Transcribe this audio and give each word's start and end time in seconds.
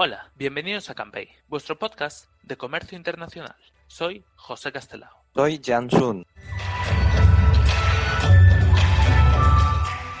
Hola, 0.00 0.30
bienvenidos 0.36 0.90
a 0.90 0.94
Campay, 0.94 1.28
vuestro 1.48 1.76
podcast 1.76 2.30
de 2.44 2.56
comercio 2.56 2.96
internacional. 2.96 3.56
Soy 3.88 4.22
José 4.36 4.70
Castelao. 4.70 5.10
Soy 5.34 5.60
Jan 5.60 5.90
Sun. 5.90 6.24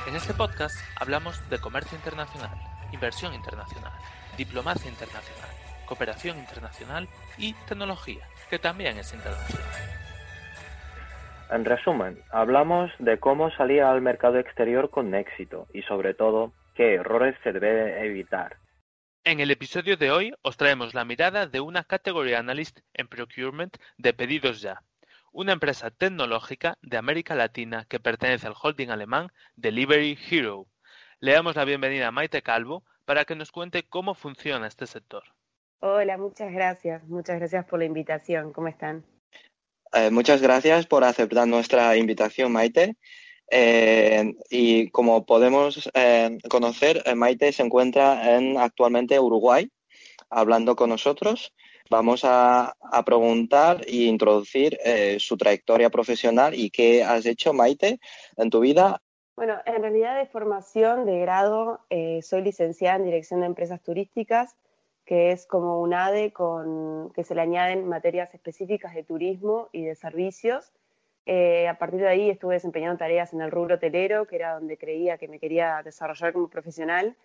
En 0.08 0.16
este 0.16 0.34
podcast 0.34 0.76
hablamos 0.98 1.48
de 1.48 1.60
comercio 1.60 1.96
internacional, 1.96 2.58
inversión 2.92 3.32
internacional, 3.34 3.92
diplomacia 4.36 4.90
internacional, 4.90 5.48
cooperación 5.86 6.40
internacional 6.40 7.08
y 7.38 7.52
tecnología, 7.68 8.26
que 8.50 8.58
también 8.58 8.98
es 8.98 9.14
internacional. 9.14 9.64
En 11.52 11.64
resumen, 11.64 12.18
hablamos 12.32 12.90
de 12.98 13.20
cómo 13.20 13.52
salir 13.52 13.82
al 13.82 14.00
mercado 14.00 14.40
exterior 14.40 14.90
con 14.90 15.14
éxito 15.14 15.68
y 15.72 15.82
sobre 15.82 16.14
todo 16.14 16.52
qué 16.74 16.94
errores 16.94 17.36
se 17.44 17.52
debe 17.52 18.04
evitar. 18.04 18.56
En 19.24 19.40
el 19.40 19.50
episodio 19.50 19.96
de 19.96 20.10
hoy 20.10 20.32
os 20.42 20.56
traemos 20.56 20.94
la 20.94 21.04
mirada 21.04 21.46
de 21.46 21.60
una 21.60 21.84
Category 21.84 22.34
Analyst 22.34 22.80
en 22.94 23.08
Procurement 23.08 23.76
de 23.98 24.14
Pedidos 24.14 24.60
Ya, 24.60 24.82
una 25.32 25.52
empresa 25.52 25.90
tecnológica 25.90 26.78
de 26.82 26.96
América 26.96 27.34
Latina 27.34 27.84
que 27.88 28.00
pertenece 28.00 28.46
al 28.46 28.54
holding 28.60 28.88
alemán 28.88 29.28
Delivery 29.56 30.18
Hero. 30.30 30.66
Le 31.20 31.32
damos 31.32 31.56
la 31.56 31.64
bienvenida 31.64 32.08
a 32.08 32.10
Maite 32.10 32.42
Calvo 32.42 32.84
para 33.04 33.24
que 33.24 33.34
nos 33.34 33.52
cuente 33.52 33.82
cómo 33.88 34.14
funciona 34.14 34.66
este 34.66 34.86
sector. 34.86 35.24
Hola, 35.80 36.16
muchas 36.16 36.52
gracias. 36.52 37.04
Muchas 37.04 37.38
gracias 37.38 37.64
por 37.66 37.78
la 37.78 37.84
invitación. 37.84 38.52
¿Cómo 38.52 38.68
están? 38.68 39.04
Eh, 39.92 40.10
muchas 40.10 40.42
gracias 40.42 40.86
por 40.86 41.04
aceptar 41.04 41.46
nuestra 41.46 41.96
invitación, 41.96 42.52
Maite. 42.52 42.96
Eh, 43.50 44.34
y 44.50 44.90
como 44.90 45.24
podemos 45.24 45.90
eh, 45.94 46.38
conocer, 46.48 47.02
eh, 47.06 47.14
Maite 47.14 47.52
se 47.52 47.62
encuentra 47.62 48.36
en 48.36 48.58
actualmente 48.58 49.18
Uruguay 49.18 49.70
hablando 50.30 50.76
con 50.76 50.90
nosotros. 50.90 51.54
Vamos 51.90 52.22
a, 52.24 52.74
a 52.80 53.04
preguntar 53.04 53.80
e 53.86 54.04
introducir 54.04 54.78
su 55.18 55.38
trayectoria 55.38 55.88
profesional 55.88 56.54
y 56.54 56.68
qué 56.68 57.02
has 57.02 57.24
hecho, 57.24 57.54
Maite, 57.54 57.98
en 58.36 58.50
tu 58.50 58.60
vida. 58.60 59.00
Bueno, 59.36 59.54
en 59.64 59.80
realidad 59.80 60.18
de 60.18 60.26
formación 60.26 61.06
de 61.06 61.20
grado 61.20 61.80
soy 62.20 62.42
licenciada 62.42 62.96
en 62.96 63.06
Dirección 63.06 63.40
de 63.40 63.46
Empresas 63.46 63.82
Turísticas, 63.82 64.54
que 65.06 65.32
es 65.32 65.46
como 65.46 65.80
un 65.80 65.94
ADE 65.94 66.34
con 66.34 67.10
que 67.14 67.24
se 67.24 67.34
le 67.34 67.40
añaden 67.40 67.88
materias 67.88 68.34
específicas 68.34 68.94
de 68.94 69.04
turismo 69.04 69.70
y 69.72 69.84
de 69.84 69.94
servicios. 69.94 70.70
Eh, 71.30 71.68
a 71.68 71.74
partir 71.74 72.00
de 72.00 72.08
ahí 72.08 72.30
estuve 72.30 72.54
desempeñando 72.54 72.96
tareas 72.96 73.34
en 73.34 73.42
el 73.42 73.50
rubro 73.50 73.74
hotelero, 73.74 74.26
que 74.26 74.36
era 74.36 74.54
donde 74.54 74.78
creía 74.78 75.18
que 75.18 75.28
me 75.28 75.38
quería 75.38 75.82
desarrollar 75.84 76.32
como 76.32 76.48
profesional 76.48 77.16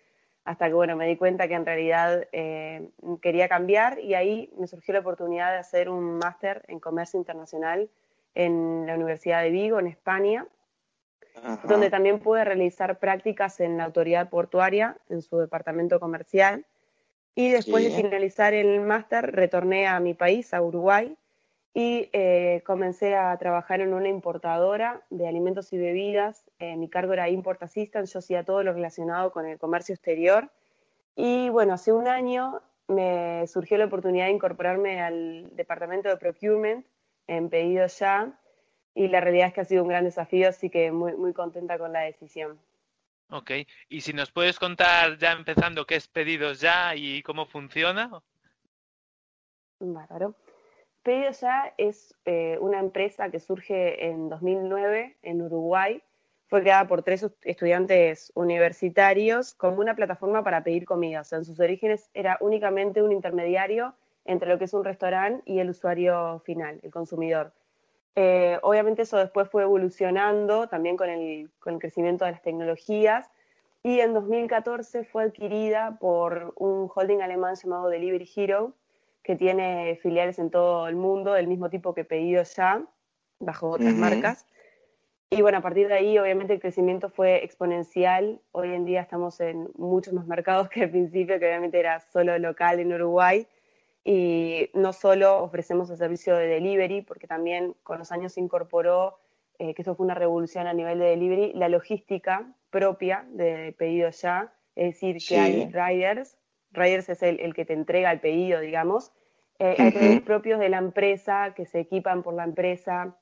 hasta 0.44 0.66
que 0.68 0.74
bueno, 0.74 0.94
me 0.94 1.06
di 1.06 1.16
cuenta 1.16 1.48
que 1.48 1.54
en 1.54 1.64
realidad 1.64 2.28
eh, 2.32 2.90
quería 3.22 3.48
cambiar 3.48 3.98
y 3.98 4.12
ahí 4.12 4.52
me 4.58 4.66
surgió 4.66 4.92
la 4.92 5.00
oportunidad 5.00 5.52
de 5.52 5.56
hacer 5.56 5.88
un 5.88 6.18
máster 6.18 6.66
en 6.68 6.80
comercio 6.80 7.18
internacional 7.18 7.88
en 8.34 8.84
la 8.86 8.94
Universidad 8.94 9.42
de 9.42 9.48
Vigo, 9.48 9.78
en 9.78 9.86
España, 9.86 10.46
Ajá. 11.42 11.66
donde 11.66 11.88
también 11.88 12.18
pude 12.20 12.44
realizar 12.44 12.98
prácticas 12.98 13.58
en 13.60 13.78
la 13.78 13.84
autoridad 13.84 14.28
portuaria, 14.28 14.98
en 15.08 15.22
su 15.22 15.38
departamento 15.38 15.98
comercial. 15.98 16.66
Y 17.34 17.50
después 17.50 17.82
Sí. 17.82 17.88
de 17.90 17.96
finalizar 17.96 18.52
el 18.52 18.82
máster, 18.82 19.34
retorné 19.34 19.86
a 19.86 19.98
mi 19.98 20.12
país, 20.12 20.52
a 20.52 20.60
Uruguay, 20.60 21.16
y 21.74 22.08
eh, 22.12 22.62
comencé 22.64 23.16
a 23.16 23.36
trabajar 23.36 23.80
en 23.80 23.92
una 23.92 24.08
importadora 24.08 25.02
de 25.10 25.26
alimentos 25.26 25.72
y 25.72 25.78
bebidas. 25.78 26.48
Eh, 26.60 26.76
mi 26.76 26.88
cargo 26.88 27.12
era 27.12 27.28
Import 27.28 27.60
Assistant, 27.64 28.06
yo 28.06 28.20
hacía 28.20 28.44
todo 28.44 28.62
lo 28.62 28.72
relacionado 28.72 29.32
con 29.32 29.44
el 29.44 29.58
comercio 29.58 29.92
exterior. 29.92 30.50
Y 31.16 31.48
bueno, 31.48 31.74
hace 31.74 31.92
un 31.92 32.06
año 32.06 32.62
me 32.86 33.44
surgió 33.48 33.76
la 33.76 33.86
oportunidad 33.86 34.26
de 34.26 34.32
incorporarme 34.32 35.02
al 35.02 35.50
departamento 35.56 36.08
de 36.08 36.16
procurement 36.16 36.86
en 37.26 37.50
pedido 37.50 37.86
ya. 37.88 38.38
Y 38.94 39.08
la 39.08 39.20
realidad 39.20 39.48
es 39.48 39.54
que 39.54 39.60
ha 39.62 39.64
sido 39.64 39.82
un 39.82 39.88
gran 39.88 40.04
desafío, 40.04 40.48
así 40.48 40.70
que 40.70 40.92
muy, 40.92 41.14
muy 41.14 41.32
contenta 41.32 41.76
con 41.76 41.92
la 41.92 42.02
decisión. 42.02 42.60
Ok, 43.30 43.50
y 43.88 44.00
si 44.02 44.12
nos 44.12 44.30
puedes 44.30 44.60
contar 44.60 45.18
ya 45.18 45.32
empezando 45.32 45.86
qué 45.86 45.96
es 45.96 46.06
Pedidos 46.06 46.60
Ya 46.60 46.94
y 46.94 47.20
cómo 47.24 47.46
funciona. 47.46 48.22
Bárbaro. 49.80 50.36
Ya 51.04 51.74
es 51.76 52.14
eh, 52.24 52.56
una 52.60 52.78
empresa 52.78 53.30
que 53.30 53.38
surge 53.38 54.06
en 54.06 54.30
2009 54.30 55.16
en 55.22 55.42
Uruguay. 55.42 56.02
Fue 56.46 56.62
creada 56.62 56.86
por 56.86 57.02
tres 57.02 57.26
estudiantes 57.42 58.32
universitarios 58.34 59.54
como 59.54 59.80
una 59.80 59.94
plataforma 59.94 60.42
para 60.42 60.64
pedir 60.64 60.86
comida. 60.86 61.20
O 61.20 61.34
en 61.36 61.44
sus 61.44 61.60
orígenes 61.60 62.08
era 62.14 62.38
únicamente 62.40 63.02
un 63.02 63.12
intermediario 63.12 63.94
entre 64.24 64.48
lo 64.48 64.58
que 64.58 64.64
es 64.64 64.72
un 64.72 64.84
restaurante 64.84 65.42
y 65.44 65.58
el 65.58 65.70
usuario 65.70 66.40
final, 66.40 66.80
el 66.82 66.90
consumidor. 66.90 67.52
Eh, 68.16 68.58
obviamente 68.62 69.02
eso 69.02 69.18
después 69.18 69.48
fue 69.50 69.64
evolucionando 69.64 70.68
también 70.68 70.96
con 70.96 71.10
el, 71.10 71.50
con 71.58 71.74
el 71.74 71.80
crecimiento 71.80 72.24
de 72.24 72.30
las 72.30 72.42
tecnologías 72.42 73.28
y 73.82 74.00
en 74.00 74.14
2014 74.14 75.04
fue 75.04 75.24
adquirida 75.24 75.98
por 76.00 76.54
un 76.56 76.88
holding 76.94 77.20
alemán 77.20 77.56
llamado 77.56 77.88
Delivery 77.88 78.30
Hero, 78.34 78.72
que 79.24 79.34
tiene 79.36 79.98
filiales 80.02 80.38
en 80.38 80.50
todo 80.50 80.86
el 80.86 80.96
mundo 80.96 81.32
del 81.32 81.48
mismo 81.48 81.70
tipo 81.70 81.94
que 81.94 82.04
Pedido 82.04 82.42
Ya, 82.44 82.84
bajo 83.40 83.70
otras 83.70 83.92
Ujú. 83.92 84.00
marcas. 84.00 84.46
Y 85.30 85.42
bueno, 85.42 85.58
a 85.58 85.62
partir 85.62 85.88
de 85.88 85.94
ahí, 85.94 86.18
obviamente, 86.18 86.52
el 86.52 86.60
crecimiento 86.60 87.08
fue 87.08 87.42
exponencial. 87.42 88.40
Hoy 88.52 88.72
en 88.72 88.84
día 88.84 89.00
estamos 89.00 89.40
en 89.40 89.70
muchos 89.74 90.12
más 90.12 90.26
mercados 90.26 90.68
que 90.68 90.82
al 90.82 90.90
principio, 90.90 91.40
que 91.40 91.46
obviamente 91.46 91.80
era 91.80 91.98
solo 92.00 92.38
local 92.38 92.78
en 92.78 92.92
Uruguay. 92.92 93.48
Y 94.04 94.70
no 94.74 94.92
solo 94.92 95.42
ofrecemos 95.42 95.88
el 95.90 95.96
servicio 95.96 96.36
de 96.36 96.46
delivery, 96.46 97.00
porque 97.00 97.26
también 97.26 97.74
con 97.82 97.98
los 97.98 98.12
años 98.12 98.34
se 98.34 98.40
incorporó, 98.40 99.18
eh, 99.58 99.74
que 99.74 99.80
esto 99.82 99.94
fue 99.96 100.04
una 100.04 100.14
revolución 100.14 100.66
a 100.66 100.74
nivel 100.74 100.98
de 100.98 101.06
delivery, 101.06 101.52
la 101.54 101.70
logística 101.70 102.52
propia 102.70 103.24
de 103.30 103.74
pedido 103.78 104.10
ya. 104.10 104.52
Es 104.76 104.94
decir, 104.94 105.14
que 105.14 105.20
Sí. 105.20 105.34
hay 105.36 105.72
riders. 105.72 106.36
Riders 106.74 107.08
es 107.08 107.22
el, 107.22 107.40
el 107.40 107.54
que 107.54 107.64
te 107.64 107.72
entrega 107.72 108.12
el 108.12 108.20
pedido, 108.20 108.60
digamos. 108.60 109.12
Eh, 109.58 109.76
hay 109.78 109.90
riders 109.90 110.22
propios 110.22 110.58
de 110.58 110.68
la 110.68 110.78
empresa 110.78 111.54
que 111.54 111.64
se 111.66 111.80
equipan 111.80 112.22
por 112.22 112.34
la 112.34 112.44
empresa. 112.44 113.16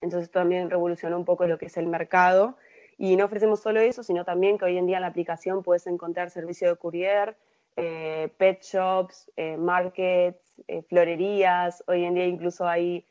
Entonces 0.00 0.30
también 0.30 0.70
revolucionó 0.70 1.16
un 1.16 1.24
poco 1.24 1.46
lo 1.46 1.58
que 1.58 1.66
es 1.66 1.76
el 1.76 1.86
mercado. 1.86 2.56
Y 2.98 3.16
no 3.16 3.24
ofrecemos 3.24 3.60
solo 3.60 3.80
eso, 3.80 4.02
sino 4.02 4.24
también 4.24 4.58
que 4.58 4.64
hoy 4.66 4.78
en 4.78 4.86
día 4.86 4.96
en 4.96 5.02
la 5.02 5.08
aplicación 5.08 5.62
puedes 5.62 5.86
encontrar 5.86 6.30
servicio 6.30 6.68
de 6.68 6.76
courier, 6.76 7.36
eh, 7.76 8.28
pet 8.36 8.62
shops, 8.62 9.30
eh, 9.36 9.56
markets, 9.56 10.54
florerías. 10.88 11.82
Hoy 11.86 12.04
en 12.04 12.14
día 12.14 12.26
incluso 12.26 12.66
hay 12.66 13.04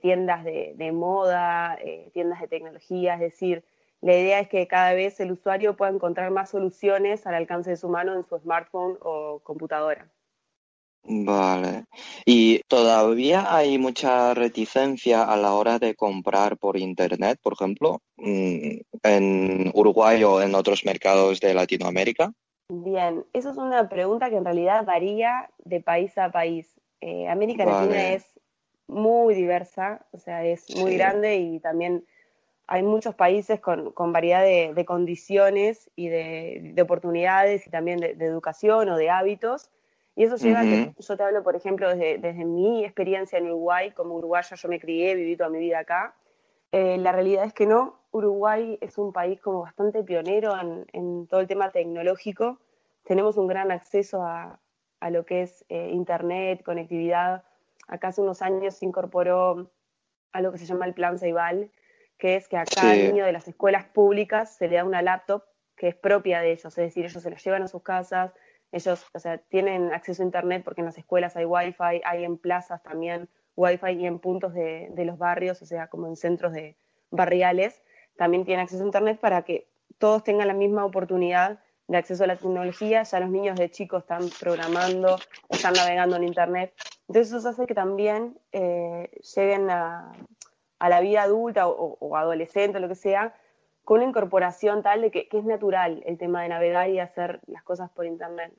tiendas 0.00 0.42
de, 0.44 0.72
de 0.74 0.90
moda, 0.90 1.78
tiendas 2.12 2.40
de 2.40 2.48
tecnología. 2.48 3.14
Es 3.14 3.20
decir, 3.20 3.62
la 4.00 4.16
idea 4.16 4.40
es 4.40 4.48
que 4.48 4.66
cada 4.68 4.94
vez 4.94 5.18
el 5.20 5.32
usuario 5.32 5.76
pueda 5.76 5.90
encontrar 5.90 6.30
más 6.30 6.50
soluciones 6.50 7.26
al 7.26 7.34
alcance 7.34 7.70
de 7.70 7.76
su 7.76 7.88
mano 7.88 8.14
en 8.14 8.24
su 8.24 8.38
smartphone 8.38 8.96
o 9.02 9.40
computadora. 9.42 10.08
Vale. 11.04 11.84
¿Y 12.26 12.60
todavía 12.68 13.54
hay 13.54 13.78
mucha 13.78 14.34
reticencia 14.34 15.24
a 15.24 15.36
la 15.36 15.54
hora 15.54 15.78
de 15.78 15.94
comprar 15.94 16.58
por 16.58 16.76
internet, 16.76 17.38
por 17.42 17.54
ejemplo, 17.54 18.02
mm, 18.16 18.80
en 19.04 19.70
Uruguay 19.74 20.22
o 20.24 20.42
en 20.42 20.54
otros 20.54 20.84
mercados 20.84 21.40
de 21.40 21.54
Latinoamérica? 21.54 22.32
Bien, 22.68 23.24
eso 23.32 23.50
es 23.50 23.56
una 23.56 23.88
pregunta 23.88 24.28
que 24.28 24.36
en 24.36 24.44
realidad 24.44 24.84
varía 24.84 25.48
de 25.64 25.80
país 25.80 26.16
a 26.18 26.30
país. 26.30 26.78
Eh, 27.00 27.26
América 27.28 27.64
Vale. 27.64 27.86
Latina 27.86 28.14
es 28.14 28.38
muy 28.86 29.34
diversa, 29.34 30.06
o 30.12 30.18
sea, 30.18 30.44
es 30.44 30.68
muy 30.76 30.90
Sí. 30.90 30.98
grande 30.98 31.36
y 31.36 31.60
también 31.60 32.04
hay 32.68 32.82
muchos 32.82 33.14
países 33.14 33.60
con, 33.60 33.92
con 33.92 34.12
variedad 34.12 34.42
de, 34.42 34.72
de 34.74 34.84
condiciones 34.84 35.90
y 35.96 36.08
de, 36.08 36.70
de 36.74 36.82
oportunidades 36.82 37.66
y 37.66 37.70
también 37.70 37.98
de, 37.98 38.14
de 38.14 38.26
educación 38.26 38.88
o 38.90 38.96
de 38.96 39.10
hábitos. 39.10 39.70
Y 40.14 40.24
eso 40.24 40.36
lleva 40.36 40.60
a 40.60 40.62
que 40.64 40.92
yo 40.98 41.16
te 41.16 41.22
hablo, 41.22 41.42
por 41.42 41.56
ejemplo, 41.56 41.88
desde, 41.88 42.18
desde 42.18 42.44
mi 42.44 42.84
experiencia 42.84 43.38
en 43.38 43.46
Uruguay, 43.46 43.92
como 43.92 44.16
uruguaya 44.16 44.56
yo 44.56 44.68
me 44.68 44.80
crié, 44.80 45.14
viví 45.14 45.36
toda 45.36 45.48
mi 45.48 45.60
vida 45.60 45.78
acá. 45.78 46.14
Eh, 46.72 46.98
la 46.98 47.12
realidad 47.12 47.44
es 47.44 47.54
que 47.54 47.66
no, 47.66 48.00
Uruguay 48.10 48.78
es 48.80 48.98
un 48.98 49.12
país 49.12 49.40
como 49.40 49.62
bastante 49.62 50.02
pionero 50.02 50.60
en, 50.60 50.86
en 50.92 51.26
todo 51.26 51.40
el 51.40 51.46
tema 51.46 51.70
tecnológico. 51.70 52.58
Tenemos 53.04 53.36
un 53.36 53.46
gran 53.46 53.70
acceso 53.70 54.22
a, 54.22 54.60
a 55.00 55.10
lo 55.10 55.24
que 55.24 55.42
es 55.42 55.64
eh, 55.68 55.90
Internet, 55.92 56.62
conectividad. 56.64 57.44
Acá 57.86 58.08
hace 58.08 58.20
unos 58.20 58.42
años 58.42 58.74
se 58.74 58.84
incorporó 58.84 59.70
a 60.32 60.40
lo 60.42 60.52
que 60.52 60.58
se 60.58 60.66
llama 60.66 60.84
el 60.84 60.94
Plan 60.94 61.18
Ceibal, 61.18 61.70
que 62.18 62.36
es 62.36 62.48
que 62.48 62.56
a 62.56 62.64
cada 62.64 62.94
niño 62.94 63.24
de 63.24 63.32
las 63.32 63.46
escuelas 63.48 63.86
públicas 63.86 64.56
se 64.56 64.68
le 64.68 64.76
da 64.76 64.84
una 64.84 65.02
laptop 65.02 65.44
que 65.76 65.88
es 65.88 65.94
propia 65.94 66.40
de 66.40 66.50
ellos, 66.52 66.66
es 66.66 66.76
decir, 66.76 67.04
ellos 67.04 67.22
se 67.22 67.30
la 67.30 67.36
llevan 67.36 67.62
a 67.62 67.68
sus 67.68 67.82
casas, 67.82 68.32
ellos, 68.72 69.06
o 69.14 69.18
sea, 69.20 69.38
tienen 69.38 69.92
acceso 69.92 70.22
a 70.22 70.26
internet 70.26 70.62
porque 70.64 70.80
en 70.80 70.86
las 70.86 70.98
escuelas 70.98 71.36
hay 71.36 71.44
wifi, 71.44 72.02
hay 72.04 72.24
en 72.24 72.36
plazas 72.36 72.82
también 72.82 73.28
wifi 73.54 73.92
y 73.92 74.06
en 74.06 74.18
puntos 74.18 74.52
de, 74.52 74.88
de 74.90 75.04
los 75.04 75.16
barrios, 75.16 75.62
o 75.62 75.66
sea, 75.66 75.86
como 75.86 76.08
en 76.08 76.16
centros 76.16 76.52
de 76.52 76.76
barriales, 77.10 77.82
también 78.16 78.44
tienen 78.44 78.64
acceso 78.64 78.82
a 78.82 78.86
internet 78.86 79.20
para 79.20 79.42
que 79.42 79.68
todos 79.98 80.24
tengan 80.24 80.48
la 80.48 80.54
misma 80.54 80.84
oportunidad 80.84 81.60
de 81.86 81.96
acceso 81.96 82.24
a 82.24 82.26
la 82.26 82.36
tecnología, 82.36 83.04
ya 83.04 83.20
los 83.20 83.30
niños 83.30 83.58
de 83.58 83.70
chicos 83.70 84.02
están 84.02 84.28
programando, 84.40 85.16
están 85.48 85.72
navegando 85.72 86.16
en 86.16 86.24
internet, 86.24 86.74
entonces 87.08 87.32
eso 87.32 87.48
hace 87.48 87.66
que 87.66 87.74
también 87.74 88.38
eh, 88.52 89.08
lleguen 89.34 89.70
a, 89.70 90.12
a 90.78 90.88
la 90.88 91.00
vida 91.00 91.22
adulta 91.22 91.68
o, 91.68 92.16
adolescente 92.16 92.80
lo 92.80 92.88
que 92.88 92.94
sea, 92.94 93.34
con 93.84 93.98
una 93.98 94.08
incorporación 94.08 94.82
tal 94.82 95.00
de 95.00 95.10
que, 95.10 95.28
es 95.30 95.44
natural 95.44 96.02
el 96.06 96.18
tema 96.18 96.42
de 96.42 96.48
navegar 96.48 96.90
y 96.90 97.00
hacer 97.00 97.40
las 97.46 97.62
cosas 97.62 97.90
por 97.90 98.06
Internet. 98.06 98.52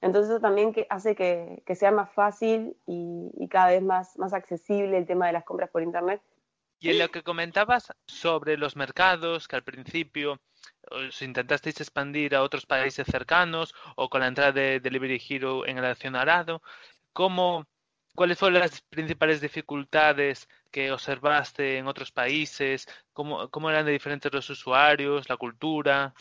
Entonces 0.00 0.30
eso 0.30 0.40
también 0.40 0.72
que 0.72 0.86
hace 0.88 1.14
que, 1.14 1.62
sea 1.74 1.90
más 1.90 2.10
fácil 2.12 2.76
y, 2.86 3.48
cada 3.48 3.68
vez 3.68 3.82
más, 3.82 4.18
más 4.18 4.32
accesible 4.32 4.96
el 4.96 5.06
tema 5.06 5.26
de 5.26 5.34
las 5.34 5.44
compras 5.44 5.70
por 5.70 5.82
Internet. 5.82 6.22
Y 6.78 6.90
en 6.90 6.98
lo 6.98 7.10
que 7.10 7.22
comentabas 7.22 7.92
sobre 8.06 8.56
los 8.56 8.74
mercados, 8.74 9.46
que 9.46 9.56
al 9.56 9.62
principio 9.62 10.40
os 10.90 11.20
intentasteis 11.20 11.80
expandir 11.80 12.34
a 12.34 12.42
otros 12.42 12.64
países 12.64 13.06
cercanos 13.06 13.74
o 13.96 14.08
con 14.08 14.22
la 14.22 14.28
entrada 14.28 14.52
de 14.52 14.80
Delivery 14.80 15.22
Hero 15.28 15.66
en 15.66 15.76
el 15.76 15.84
accionarado, 15.84 16.62
¿cómo, 17.12 17.66
¿cuáles 18.14 18.38
fueron 18.38 18.60
las 18.60 18.80
principales 18.82 19.40
dificultades 19.40 20.48
que 20.70 20.92
observaste 20.92 21.78
en 21.78 21.86
otros 21.86 22.12
países? 22.12 22.86
¿Cómo, 23.12 23.48
cómo 23.50 23.70
eran 23.70 23.86
de 23.86 23.92
diferentes 23.92 24.32
los 24.32 24.48
usuarios, 24.50 25.28
la 25.28 25.36
cultura, 25.36 26.14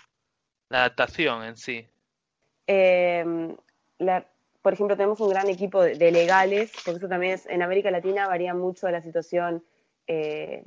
la 0.70 0.80
adaptación 0.80 1.44
en 1.44 1.58
sí? 1.58 1.88
Em, 2.68 3.56
por 4.62 4.74
ejemplo, 4.74 4.96
tenemos 4.96 5.20
un 5.20 5.30
gran 5.30 5.50
equipo 5.50 5.82
de, 5.82 6.12
legales, 6.12 6.72
porque 6.86 7.00
eso 7.00 7.08
también 7.08 7.34
es, 7.34 7.46
en 7.48 7.62
América 7.62 7.90
Latina 7.92 8.28
varía 8.28 8.54
mucho 8.54 8.90
la 8.90 9.02
situación 9.02 9.64
eh, 10.08 10.64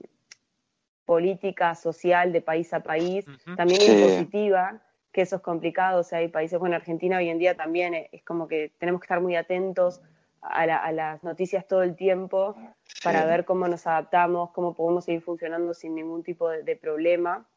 política, 1.05 1.75
social 1.75 2.33
de 2.33 2.41
país 2.41 2.73
a 2.73 2.81
país, 2.81 3.25
también 3.57 3.83
impositiva, 3.83 4.83
que 5.13 5.23
eso 5.23 5.37
es 5.37 5.43
complicado, 5.43 6.01
o 6.01 6.03
sea, 6.03 6.19
hay 6.19 6.29
países, 6.29 6.59
bueno, 6.59 6.75
Argentina 6.75 7.19
hoy 7.19 7.29
en 7.29 7.39
día 7.39 7.55
también 7.55 7.95
es 8.11 8.23
como 8.25 8.49
que 8.49 8.73
tenemos 8.79 9.01
que 9.01 9.05
estar 9.05 9.21
muy 9.21 9.37
atentos 9.37 10.01
a, 10.43 10.93
las 10.93 11.23
noticias 11.23 11.67
todo 11.67 11.83
el 11.83 11.97
tiempo 11.97 12.57
para 13.03 13.25
ver 13.25 13.45
cómo 13.45 13.69
nos 13.69 13.87
adaptamos, 13.87 14.51
cómo 14.51 14.75
podemos 14.75 15.05
seguir 15.05 15.23
funcionando 15.23 15.73
sin 15.73 15.95
ningún 15.95 16.23
tipo 16.23 16.49
de, 16.49 16.77
problema. 16.77 17.49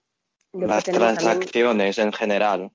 las 0.53 0.83
transacciones 0.83 1.97
en 1.97 2.13
general. 2.13 2.71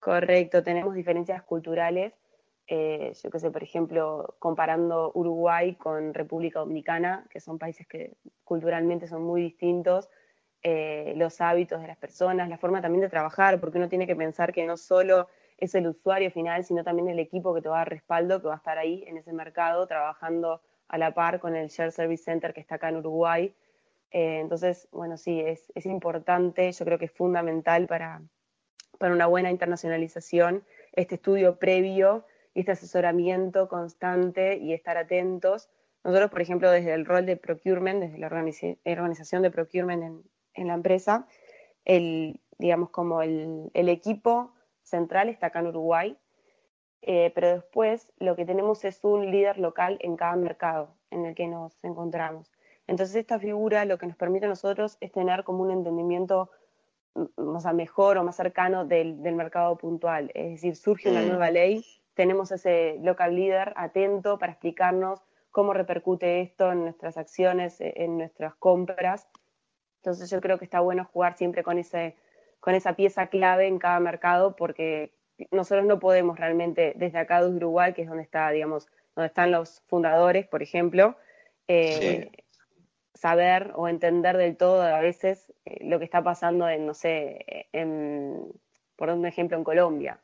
Correcto, 0.00 0.62
tenemos 0.62 0.94
diferencias 0.94 1.42
culturales. 1.44 2.12
Eh, 2.66 3.12
yo 3.22 3.30
qué 3.30 3.38
sé, 3.38 3.50
por 3.50 3.62
ejemplo, 3.62 4.36
comparando 4.38 5.12
Uruguay 5.14 5.76
con 5.76 6.14
República 6.14 6.60
Dominicana, 6.60 7.26
que 7.30 7.40
son 7.40 7.58
países 7.58 7.86
que 7.86 8.16
culturalmente 8.42 9.06
son 9.06 9.22
muy 9.22 9.42
distintos, 9.42 10.08
eh, 10.62 11.12
los 11.16 11.40
hábitos 11.40 11.80
de 11.80 11.88
las 11.88 11.98
personas, 11.98 12.48
la 12.48 12.58
forma 12.58 12.80
también 12.80 13.02
de 13.02 13.10
trabajar, 13.10 13.60
porque 13.60 13.78
uno 13.78 13.88
tiene 13.88 14.06
que 14.06 14.16
pensar 14.16 14.52
que 14.52 14.66
no 14.66 14.76
solo 14.76 15.28
es 15.58 15.74
el 15.74 15.86
usuario 15.86 16.30
final, 16.30 16.64
sino 16.64 16.84
también 16.84 17.08
el 17.08 17.18
equipo 17.18 17.54
que 17.54 17.62
te 17.62 17.68
va 17.68 17.76
a 17.76 17.78
dar 17.80 17.90
respaldo, 17.90 18.40
que 18.40 18.48
va 18.48 18.54
a 18.54 18.58
estar 18.58 18.78
ahí 18.78 19.04
en 19.06 19.16
ese 19.16 19.32
mercado 19.32 19.86
trabajando 19.86 20.60
a 20.88 20.98
la 20.98 21.14
par 21.14 21.40
con 21.40 21.56
el 21.56 21.68
Share 21.68 21.92
Service 21.92 22.24
Center 22.24 22.52
que 22.52 22.60
está 22.60 22.76
acá 22.76 22.88
en 22.88 22.96
Uruguay. 22.96 23.54
Eh, 24.10 24.40
entonces, 24.40 24.88
bueno, 24.92 25.16
sí, 25.16 25.40
es, 25.40 25.72
es, 25.74 25.86
importante, 25.86 26.70
yo 26.70 26.84
creo 26.84 26.98
que 26.98 27.06
es 27.06 27.12
fundamental 27.12 27.86
para, 27.86 28.22
para 28.98 29.12
una 29.12 29.26
buena 29.26 29.50
internacionalización 29.50 30.64
este 30.92 31.16
estudio 31.16 31.58
previo 31.58 32.24
y 32.54 32.60
este 32.60 32.72
asesoramiento 32.72 33.68
constante 33.68 34.56
y 34.58 34.72
estar 34.72 34.96
atentos. 34.96 35.68
Nosotros, 36.04 36.30
por 36.30 36.40
ejemplo, 36.40 36.70
desde 36.70 36.94
el 36.94 37.06
rol 37.06 37.26
de 37.26 37.36
procurement, 37.36 38.00
desde 38.00 38.18
la 38.18 38.26
organización 38.26 39.42
de 39.42 39.50
procurement 39.50 40.02
en, 40.02 40.22
en 40.54 40.68
la 40.68 40.74
empresa, 40.74 41.26
el, 41.84 42.40
digamos, 42.58 42.90
como 42.90 43.22
el, 43.22 43.70
el 43.74 43.88
equipo 43.88 44.54
central 44.84 45.28
está 45.28 45.48
acá 45.48 45.60
en 45.60 45.68
Uruguay, 45.68 46.16
eh, 47.02 47.32
pero 47.34 47.48
después 47.48 48.12
lo 48.18 48.36
que 48.36 48.46
tenemos 48.46 48.84
es 48.84 49.04
un 49.04 49.30
líder 49.30 49.58
local 49.58 49.98
en 50.00 50.16
cada 50.16 50.36
mercado 50.36 50.94
en 51.10 51.26
el 51.26 51.34
que 51.34 51.46
nos 51.46 51.76
encontramos. 51.82 52.50
Entonces 52.86 53.16
esta 53.16 53.38
figura 53.38 53.84
lo 53.84 53.98
que 53.98 54.06
nos 54.06 54.16
permite 54.16 54.46
a 54.46 54.48
nosotros 54.48 54.96
es 55.00 55.12
tener 55.12 55.44
como 55.44 55.62
un 55.62 55.70
entendimiento 55.70 56.50
mm, 57.14 57.74
mejor 57.74 58.18
o 58.18 58.24
más 58.24 58.36
cercano 58.36 58.84
del, 58.84 59.16
mercado 59.16 59.76
puntual. 59.76 60.30
Es 60.34 60.52
decir, 60.52 60.76
surge 60.76 61.10
una 61.10 61.22
mm. 61.22 61.28
nueva 61.28 61.50
ley, 61.50 61.84
tenemos 62.14 62.52
ese 62.52 62.98
local 63.02 63.34
leader 63.34 63.72
atento 63.76 64.38
para 64.38 64.52
explicarnos 64.52 65.20
cómo 65.50 65.72
repercute 65.72 66.40
esto 66.40 66.72
en 66.72 66.82
nuestras 66.82 67.16
acciones, 67.16 67.80
e, 67.80 67.92
en 67.96 68.18
nuestras 68.18 68.54
compras. 68.54 69.28
Entonces 69.96 70.30
yo 70.30 70.40
creo 70.40 70.58
que 70.58 70.64
está 70.64 70.80
bueno 70.80 71.04
jugar 71.04 71.36
siempre 71.36 71.62
con 71.62 71.78
ese 71.78 72.16
con 72.64 72.74
esa 72.74 72.94
pieza 72.94 73.26
clave 73.26 73.66
en 73.66 73.78
cada 73.78 74.00
mercado, 74.00 74.56
porque 74.56 75.12
nosotros 75.50 75.84
no 75.84 76.00
podemos 76.00 76.38
realmente, 76.38 76.94
desde 76.96 77.18
acá 77.18 77.42
de 77.42 77.50
Uruguay, 77.50 77.92
que 77.92 78.00
es 78.00 78.08
donde 78.08 78.22
está, 78.22 78.50
digamos, 78.52 78.88
donde 79.14 79.26
están 79.26 79.50
los 79.50 79.82
fundadores, 79.86 80.46
por 80.46 80.62
ejemplo, 80.62 81.14
eh, 81.68 82.30
saber 83.12 83.72
o 83.74 83.86
entender 83.86 84.38
del 84.38 84.56
todo 84.56 84.80
a 84.80 85.00
veces 85.00 85.52
eh, 85.66 85.84
lo 85.84 85.98
que 85.98 86.06
está 86.06 86.24
pasando 86.24 86.66
en, 86.66 86.86
no 86.86 86.94
sé, 86.94 87.68
en, 87.74 88.50
por 88.96 89.10
un 89.10 89.26
ejemplo, 89.26 89.58
en 89.58 89.64
Colombia. 89.64 90.20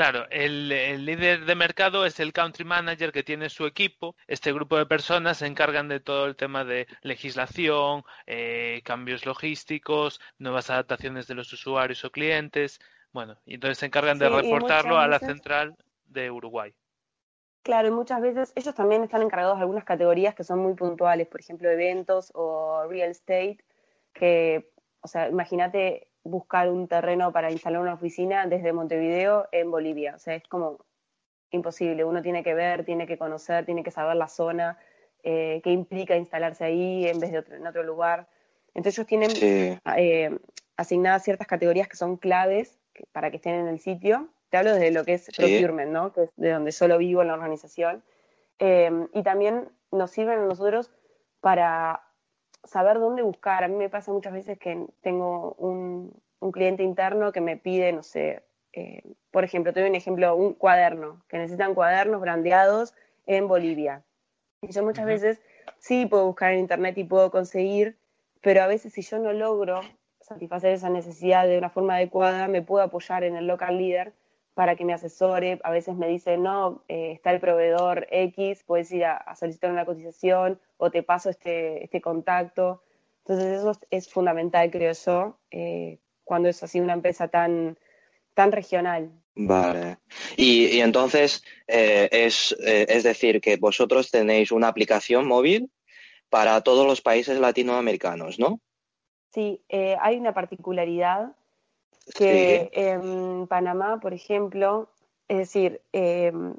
Claro, 0.00 0.24
el, 0.30 0.70
líder 1.04 1.44
de 1.44 1.54
mercado 1.54 2.06
es 2.06 2.20
el 2.20 2.32
country 2.32 2.64
manager 2.64 3.12
que 3.12 3.22
tiene 3.22 3.50
su 3.50 3.66
equipo. 3.66 4.16
Este 4.26 4.50
grupo 4.50 4.78
de 4.78 4.86
personas 4.86 5.36
se 5.36 5.46
encargan 5.46 5.88
de 5.88 6.00
todo 6.00 6.24
el 6.24 6.36
tema 6.36 6.64
de 6.64 6.86
legislación, 7.02 8.02
eh, 8.26 8.80
cambios 8.82 9.26
logísticos, 9.26 10.18
nuevas 10.38 10.70
adaptaciones 10.70 11.26
de 11.26 11.34
los 11.34 11.52
usuarios 11.52 12.02
o 12.06 12.10
clientes. 12.10 12.80
Bueno, 13.12 13.36
y 13.44 13.56
entonces 13.56 13.76
se 13.76 13.84
encargan 13.84 14.18
de 14.18 14.30
reportarlo 14.30 14.98
a 14.98 15.06
la 15.06 15.18
central 15.18 15.76
de 16.06 16.30
Uruguay. 16.30 16.72
Claro, 17.62 17.88
y 17.88 17.90
muchas 17.90 18.22
veces 18.22 18.54
ellos 18.56 18.74
también 18.74 19.04
están 19.04 19.20
encargados 19.20 19.58
de 19.58 19.64
algunas 19.64 19.84
categorías 19.84 20.34
que 20.34 20.44
son 20.44 20.60
muy 20.60 20.72
puntuales, 20.72 21.28
por 21.28 21.40
ejemplo, 21.40 21.68
eventos 21.68 22.32
o 22.34 22.86
real 22.88 23.10
estate, 23.10 23.58
que, 24.14 24.72
o 25.02 25.08
sea, 25.08 25.28
imagínate 25.28 26.09
buscar 26.22 26.70
un 26.70 26.88
terreno 26.88 27.32
para 27.32 27.50
instalar 27.50 27.80
una 27.80 27.94
oficina 27.94 28.46
desde 28.46 28.72
Montevideo 28.72 29.48
en 29.52 29.70
Bolivia. 29.70 30.14
O 30.16 30.18
sea, 30.18 30.34
es 30.34 30.42
como 30.48 30.78
imposible. 31.50 32.04
Uno 32.04 32.22
tiene 32.22 32.42
que 32.42 32.54
ver, 32.54 32.84
tiene 32.84 33.06
que 33.06 33.18
conocer, 33.18 33.64
tiene 33.64 33.82
que 33.82 33.90
saber 33.90 34.16
la 34.16 34.28
zona, 34.28 34.78
eh, 35.22 35.60
qué 35.62 35.70
implica 35.70 36.16
instalarse 36.16 36.64
ahí 36.64 37.06
en 37.06 37.20
vez 37.20 37.32
de 37.32 37.56
en 37.56 37.66
otro 37.66 37.82
lugar. 37.82 38.28
Entonces 38.74 38.98
ellos 38.98 39.06
tienen 39.06 39.30
eh, 39.96 40.38
asignadas 40.76 41.24
ciertas 41.24 41.46
categorías 41.46 41.88
que 41.88 41.96
son 41.96 42.16
claves 42.16 42.78
para 43.12 43.30
que 43.30 43.36
estén 43.36 43.54
en 43.54 43.68
el 43.68 43.80
sitio. 43.80 44.28
Te 44.50 44.56
hablo 44.56 44.74
desde 44.74 44.90
lo 44.90 45.04
que 45.04 45.14
es 45.14 45.30
procurement, 45.36 45.90
¿no? 45.90 46.12
Que 46.12 46.24
es 46.24 46.30
de 46.36 46.50
donde 46.50 46.72
solo 46.72 46.98
vivo 46.98 47.22
en 47.22 47.28
la 47.28 47.34
organización. 47.34 48.02
Eh, 48.58 48.90
y 49.14 49.22
también 49.22 49.68
nos 49.90 50.10
sirven 50.10 50.40
a 50.40 50.46
nosotros 50.46 50.90
para 51.40 52.02
saber 52.64 52.98
dónde 52.98 53.22
buscar. 53.22 53.64
A 53.64 53.68
mí 53.68 53.76
me 53.76 53.88
pasa 53.88 54.12
muchas 54.12 54.32
veces 54.32 54.58
que 54.58 54.86
tengo 55.00 55.54
un, 55.54 56.12
cliente 56.52 56.82
interno 56.82 57.32
que 57.32 57.40
me 57.40 57.56
pide, 57.56 57.92
no 57.92 58.02
sé, 58.02 58.42
eh, 58.72 59.02
por 59.30 59.44
ejemplo, 59.44 59.72
te 59.72 59.80
doy 59.80 59.90
un 59.90 59.94
ejemplo, 59.94 60.34
un 60.34 60.54
cuaderno, 60.54 61.22
que 61.28 61.38
necesitan 61.38 61.74
cuadernos 61.74 62.20
brandeados 62.20 62.94
en 63.26 63.46
Bolivia. 63.46 64.02
Y 64.62 64.72
yo 64.72 64.82
muchas 64.82 65.06
veces 65.06 65.40
sí 65.78 66.06
puedo 66.06 66.26
buscar 66.26 66.52
en 66.52 66.60
internet 66.60 66.96
y 66.98 67.04
puedo 67.04 67.30
conseguir, 67.30 67.98
pero 68.40 68.62
a 68.62 68.66
veces 68.66 68.92
si 68.92 69.02
yo 69.02 69.18
no 69.18 69.32
logro 69.32 69.80
satisfacer 70.20 70.72
esa 70.72 70.88
necesidad 70.88 71.46
de 71.46 71.58
una 71.58 71.70
forma 71.70 71.96
adecuada, 71.96 72.48
me 72.48 72.62
puedo 72.62 72.84
apoyar 72.84 73.24
en 73.24 73.36
el 73.36 73.46
local 73.46 73.78
leader 73.78 74.12
para 74.54 74.76
que 74.76 74.84
me 74.84 74.92
asesore. 74.92 75.60
A 75.64 75.70
veces 75.70 75.96
me 75.96 76.08
dice, 76.08 76.36
no, 76.36 76.84
eh, 76.88 77.12
está 77.12 77.32
el 77.32 77.40
proveedor 77.40 78.06
X, 78.10 78.62
puedes 78.64 78.90
ir 78.92 79.04
a, 79.04 79.34
solicitar 79.34 79.70
una 79.70 79.84
cotización 79.84 80.60
o 80.80 80.90
te 80.90 81.02
paso 81.02 81.30
este, 81.30 81.84
este 81.84 82.00
contacto. 82.00 82.82
Entonces 83.18 83.60
eso 83.60 83.78
es 83.90 84.08
fundamental, 84.08 84.70
creo 84.70 84.92
yo, 84.92 85.38
eh, 85.50 85.98
cuando 86.24 86.48
es 86.48 86.62
así 86.62 86.80
una 86.80 86.94
empresa 86.94 87.28
tan, 87.28 87.78
tan 88.34 88.50
regional. 88.50 89.12
Vale. 89.34 89.98
Y, 90.36 90.80
entonces, 90.80 91.44
eh, 91.68 92.08
es, 92.10 92.56
es 92.58 93.02
decir, 93.04 93.40
que 93.40 93.56
vosotros 93.56 94.10
tenéis 94.10 94.50
una 94.50 94.68
aplicación 94.68 95.26
móvil 95.26 95.70
para 96.28 96.60
todos 96.62 96.86
los 96.86 97.00
países 97.00 97.38
latinoamericanos, 97.38 98.38
¿no? 98.38 98.60
Sí, 99.32 99.62
hay 99.68 100.16
una 100.16 100.34
particularidad 100.34 101.36
que 102.16 102.70
en 102.72 103.46
Panamá, 103.46 104.00
por 104.00 104.12
ejemplo, 104.12 104.90
es 105.28 105.38
decir, 105.38 105.80
em, 105.92 106.54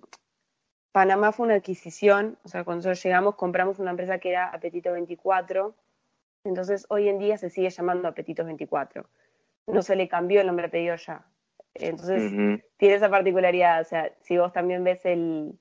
Panamá 0.91 1.31
fue 1.31 1.45
una 1.45 1.55
adquisición, 1.55 2.37
o 2.43 2.49
sea, 2.49 2.63
cuando 2.63 2.79
nosotros 2.79 3.03
llegamos 3.03 3.35
compramos 3.35 3.79
una 3.79 3.91
empresa 3.91 4.19
que 4.19 4.29
era 4.29 4.49
Apetito 4.49 4.91
24, 4.91 5.73
entonces 6.43 6.85
hoy 6.89 7.07
en 7.07 7.19
día 7.19 7.37
se 7.37 7.49
sigue 7.49 7.69
llamando 7.69 8.07
Apetito 8.07 8.43
24. 8.43 9.05
No 9.67 9.81
se 9.81 9.95
le 9.95 10.07
cambió 10.07 10.41
el 10.41 10.47
nombre 10.47 10.65
a 10.65 10.69
pedido 10.69 10.95
ya. 10.95 11.25
Entonces 11.75 12.33
tiene 12.77 12.95
esa 12.95 13.09
particularidad, 13.09 13.81
o 13.81 13.85
sea, 13.85 14.11
si 14.21 14.37
vos 14.37 14.51
también 14.51 14.83
ves 14.83 15.05
el, 15.05 15.57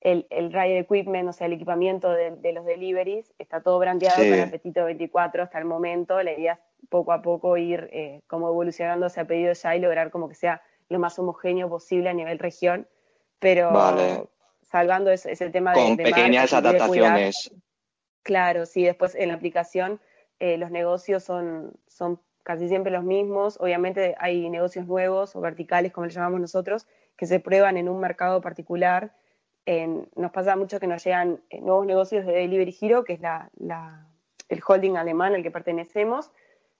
el, 0.00 0.26
el 0.30 0.52
rider 0.52 0.78
equipment, 0.78 1.28
o 1.28 1.32
sea, 1.32 1.48
el 1.48 1.54
equipamiento 1.54 2.10
de, 2.10 2.52
los 2.52 2.64
deliveries, 2.64 3.34
está 3.38 3.60
todo 3.60 3.78
brandeado 3.80 4.18
con 4.18 4.40
Apetito 4.40 4.84
24 4.84 5.42
hasta 5.42 5.58
el 5.58 5.64
momento, 5.64 6.22
la 6.22 6.32
idea 6.32 6.52
es 6.52 6.88
poco 6.88 7.12
a 7.12 7.22
poco 7.22 7.56
ir 7.56 7.88
eh, 7.92 8.20
como 8.28 8.48
evolucionando 8.48 9.06
ese 9.06 9.24
pedido 9.24 9.52
ya 9.52 9.74
y 9.74 9.80
lograr 9.80 10.10
como 10.10 10.28
que 10.28 10.36
sea 10.36 10.62
lo 10.88 11.00
más 11.00 11.18
homogéneo 11.18 11.68
posible 11.68 12.08
a 12.08 12.14
nivel 12.14 12.38
región, 12.38 12.86
pero 13.40 13.72
salvando 14.70 15.10
ese, 15.10 15.32
ese, 15.32 15.50
tema 15.50 15.72
de... 15.72 15.80
Con 15.80 15.96
pequeñas 15.96 16.52
adaptaciones. 16.52 17.52
claro, 18.22 18.66
sí, 18.66 18.84
después 18.84 19.14
en 19.14 19.28
la 19.28 19.34
aplicación 19.34 20.00
eh, 20.38 20.56
los 20.56 20.70
negocios 20.70 21.22
son, 21.22 21.72
son 21.86 22.20
casi 22.42 22.68
siempre 22.68 22.90
los 22.90 23.04
mismos, 23.04 23.58
obviamente 23.60 24.14
hay 24.18 24.48
negocios 24.48 24.86
nuevos 24.86 25.36
o 25.36 25.40
verticales, 25.40 25.92
como 25.92 26.06
le 26.06 26.12
llamamos 26.12 26.40
nosotros, 26.40 26.86
que 27.16 27.26
se 27.26 27.40
prueban 27.40 27.76
en 27.76 27.88
un 27.88 28.00
mercado 28.00 28.40
particular. 28.40 29.12
nos 29.66 30.32
pasa 30.32 30.56
mucho 30.56 30.80
que 30.80 30.86
nos 30.86 31.04
llegan 31.04 31.40
eh, 31.50 31.60
nuevos 31.60 31.86
negocios 31.86 32.24
de 32.24 32.32
Delivery 32.32 32.76
Hero, 32.80 33.04
que 33.04 33.12
es 33.12 33.20
la, 33.20 33.50
el 34.48 34.60
holding 34.66 34.96
alemán 34.96 35.34
al 35.34 35.42
que 35.42 35.50
pertenecemos, 35.50 36.30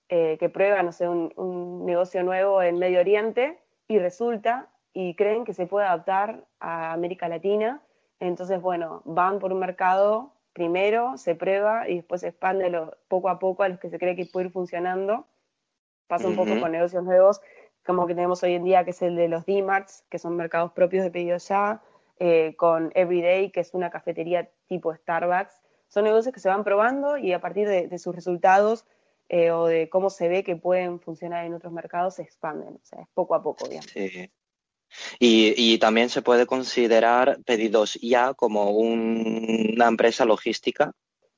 eh, 0.09 0.39
que 0.41 0.49
prueban 0.49 0.87
no 0.87 0.93
sé, 0.93 1.07
un, 1.09 1.85
negocio 1.85 2.23
nuevo 2.23 2.63
en 2.63 2.79
Medio 2.79 3.01
Oriente 3.01 3.61
y 3.87 3.99
resulta 3.99 4.69
y 4.93 5.15
creen 5.15 5.45
que 5.45 5.55
se 5.55 5.67
puede 5.67 5.87
adaptar 5.87 6.45
a 6.59 6.93
América 6.93 7.29
Latina. 7.29 7.83
Entonces, 8.19 8.61
bueno, 8.61 9.03
van 9.05 9.39
por 9.39 9.53
un 9.53 9.61
mercado 9.61 10.35
primero, 10.53 11.17
se 11.17 11.35
prueba 11.35 11.89
y 11.89 11.97
después 11.97 12.23
se 12.23 12.29
expande 12.29 12.73
poco 13.09 13.29
a 13.29 13.39
poco 13.39 13.63
a 13.63 13.69
los 13.69 13.79
que 13.79 13.89
se 13.89 13.99
cree 13.99 14.17
que 14.17 14.27
puede 14.27 14.47
ir 14.47 14.53
funcionando. 14.53 15.27
Pasa 16.07 16.27
un 16.27 16.35
poco 16.35 16.59
con 16.59 16.73
negocios 16.73 17.05
nuevos, 17.05 17.41
como 17.87 18.07
que 18.07 18.15
tenemos 18.15 18.43
hoy 18.43 18.55
en 18.55 18.65
día, 18.65 18.85
que 18.85 18.91
es 18.91 19.01
el 19.01 19.15
de 19.15 19.29
los 19.29 19.47
D-Marts, 19.47 20.05
que 20.11 20.19
son 20.19 20.37
mercados 20.37 20.73
propios 20.73 21.05
de 21.05 21.11
pedido 21.13 21.39
ya, 21.39 21.83
eh, 22.19 22.57
con 22.57 22.91
Everyday, 22.95 23.53
que 23.53 23.61
es 23.61 23.75
una 23.75 23.91
cafetería 23.91 24.51
tipo 24.67 24.93
Starbucks. 24.93 25.63
Son 25.87 26.05
negocios 26.05 26.35
que 26.35 26.41
se 26.41 26.49
van 26.49 26.65
probando 26.65 27.17
y 27.17 27.33
a 27.33 27.41
partir 27.41 27.69
de 27.69 27.99
sus 27.99 28.15
resultados 28.15 28.87
eh, 29.33 29.53
o 29.53 29.67
de 29.67 29.89
cómo 29.89 30.11
se 30.11 30.27
ve 30.27 30.43
que 30.43 30.57
pueden 30.57 30.99
funcionar 30.99 31.45
en 31.45 31.55
otros 31.55 31.73
mercados 31.73 32.17
se 32.17 32.23
expanden, 32.23 32.75
o 32.75 32.85
sea, 32.85 33.01
es 33.03 33.09
poco 33.15 33.37
a 33.37 33.43
poco, 33.45 33.69
digamos. 33.69 33.89
Sí. 33.89 34.29
Y, 35.19 35.79
también 35.79 36.09
se 36.09 36.23
puede 36.23 36.47
considerar 36.47 37.39
pedidos 37.45 37.95
ya 38.03 38.35
como 38.35 38.71
una 38.71 39.89
empresa 39.89 40.25
logística. 40.25 40.93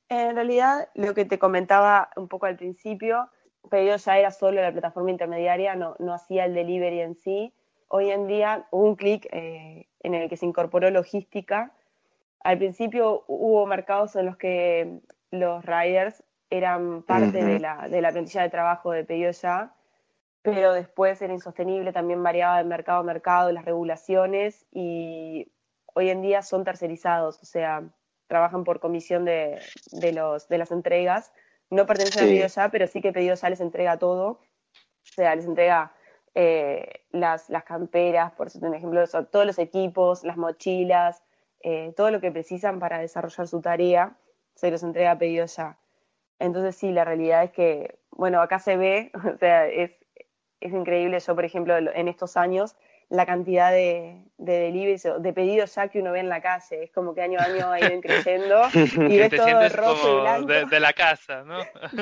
En 0.09 0.35
realidad, 0.35 0.89
lo 0.95 1.15
que 1.15 1.25
te 1.25 1.39
comentaba 1.39 2.11
un 2.17 2.29
poco 2.29 2.47
al 2.47 2.57
principio, 2.57 3.29
pedidos 3.71 4.05
ya 4.05 4.19
era 4.19 4.31
solo 4.31 4.61
la 4.61 4.73
plataforma 4.73 5.11
intermediaria, 5.11 5.75
no, 5.75 5.95
no 5.99 6.15
hacía 6.15 6.45
el 6.45 6.55
delivery 6.55 7.01
en 7.01 7.15
sí. 7.15 7.55
Hoy 7.89 8.11
en 8.11 8.27
día 8.27 8.67
hubo 8.71 8.85
un 8.85 8.97
clic 8.97 9.27
eh, 9.33 9.87
en 10.01 10.15
el 10.15 10.29
que 10.29 10.37
se 10.37 10.47
incorporó 10.47 10.91
logística. 10.91 11.73
Al 12.41 12.59
principio 12.59 13.25
hubo 13.27 13.67
mercados 13.67 14.17
en 14.17 14.27
los 14.27 14.37
que 14.37 15.01
los 15.31 15.65
riders 15.65 16.23
eran 16.51 17.03
parte 17.03 17.43
de, 17.43 17.59
la, 17.59 17.89
de 17.89 18.03
la 18.03 18.13
plantilla 18.13 18.43
de 18.43 18.51
trabajo 18.51 18.93
de 18.93 19.05
pedido 19.05 19.31
ya, 19.31 19.75
pero 20.43 20.73
después 20.73 21.23
era 21.23 21.33
insostenible, 21.33 21.93
también 21.93 22.23
variaba 22.23 22.59
de 22.59 22.65
mercado 22.65 23.01
a 23.01 23.05
mercado 23.05 23.53
las 23.53 23.65
regulaciones 23.65 24.67
y 24.73 25.53
hoy 25.95 26.11
en 26.11 26.23
día 26.23 26.43
son 26.43 26.65
tercerizados, 26.65 27.41
o 27.43 27.47
sea, 27.47 27.85
trabajan 28.27 28.65
por 28.65 28.81
comisión 28.81 29.25
de, 29.25 29.61
de 29.93 30.13
los, 30.13 30.49
de 30.49 30.59
las 30.59 30.71
entregas. 30.73 31.33
No 31.71 31.87
pertenecen 31.87 32.25
a 32.25 32.27
pedido 32.27 32.47
ya, 32.49 32.69
pero 32.71 32.87
sí 32.87 33.01
que 33.01 33.13
pedido 33.13 33.35
ya 33.35 33.51
les 33.51 33.61
entrega 33.61 33.99
todo. 33.99 34.27
O 34.31 35.15
sea, 35.15 35.35
les 35.35 35.45
entrega 35.45 35.93
eh, 36.35 37.05
las, 37.11 37.51
las 37.51 37.65
camperas, 37.65 38.33
por 38.33 38.49
ejemplo, 38.49 39.05
todos 39.31 39.47
los 39.47 39.59
equipos, 39.59 40.25
las 40.25 40.37
mochilas, 40.37 41.23
eh, 41.61 41.93
todo 41.97 42.11
lo 42.11 42.21
que 42.21 42.33
precisan 42.33 42.79
para 42.79 42.99
desarrollar 42.99 43.47
su 43.47 43.61
tarea, 43.61 44.17
se 44.55 44.71
los 44.71 44.83
entrega 44.83 45.13
a 45.13 45.19
pedido 45.19 45.47
ya. 45.47 45.79
Entonces 46.39 46.75
sí, 46.77 46.91
la 46.91 47.05
realidad 47.05 47.45
es 47.45 47.53
que, 47.53 47.99
bueno, 48.11 48.41
acá 48.41 48.59
se 48.59 48.77
ve, 48.77 49.13
o 49.35 49.37
sea, 49.39 49.69
es, 49.69 49.93
es 50.63 50.73
increíble. 50.73 51.19
Yo, 51.21 51.35
por 51.35 51.45
ejemplo, 51.45 51.77
en 51.77 52.09
estos 52.09 52.37
años, 52.37 52.77
la 53.13 53.27
cantidad 53.27 53.71
de, 53.71 54.23
de 54.39 54.53
deliveries, 54.59 55.07
de 55.19 55.33
pedidos 55.35 55.75
ya 55.75 55.89
que 55.89 56.01
uno 56.01 56.13
ve 56.13 56.21
en 56.21 56.31
la 56.31 56.41
calle. 56.41 56.85
Es 56.85 56.91
como 56.93 57.15
que 57.15 57.21
año 57.21 57.39
a 57.39 57.45
año 57.45 57.71
ha 57.71 57.79
ido 57.79 58.01
creciendo 58.03 58.63
y 58.75 59.19
ves 59.19 59.31
todo 59.31 59.69
rojo 59.69 60.19
y 60.19 60.21
blanco. 60.23 60.71
De, 60.71 60.81
la 60.81 60.93
casa, 60.95 61.45
¿no? 61.45 61.59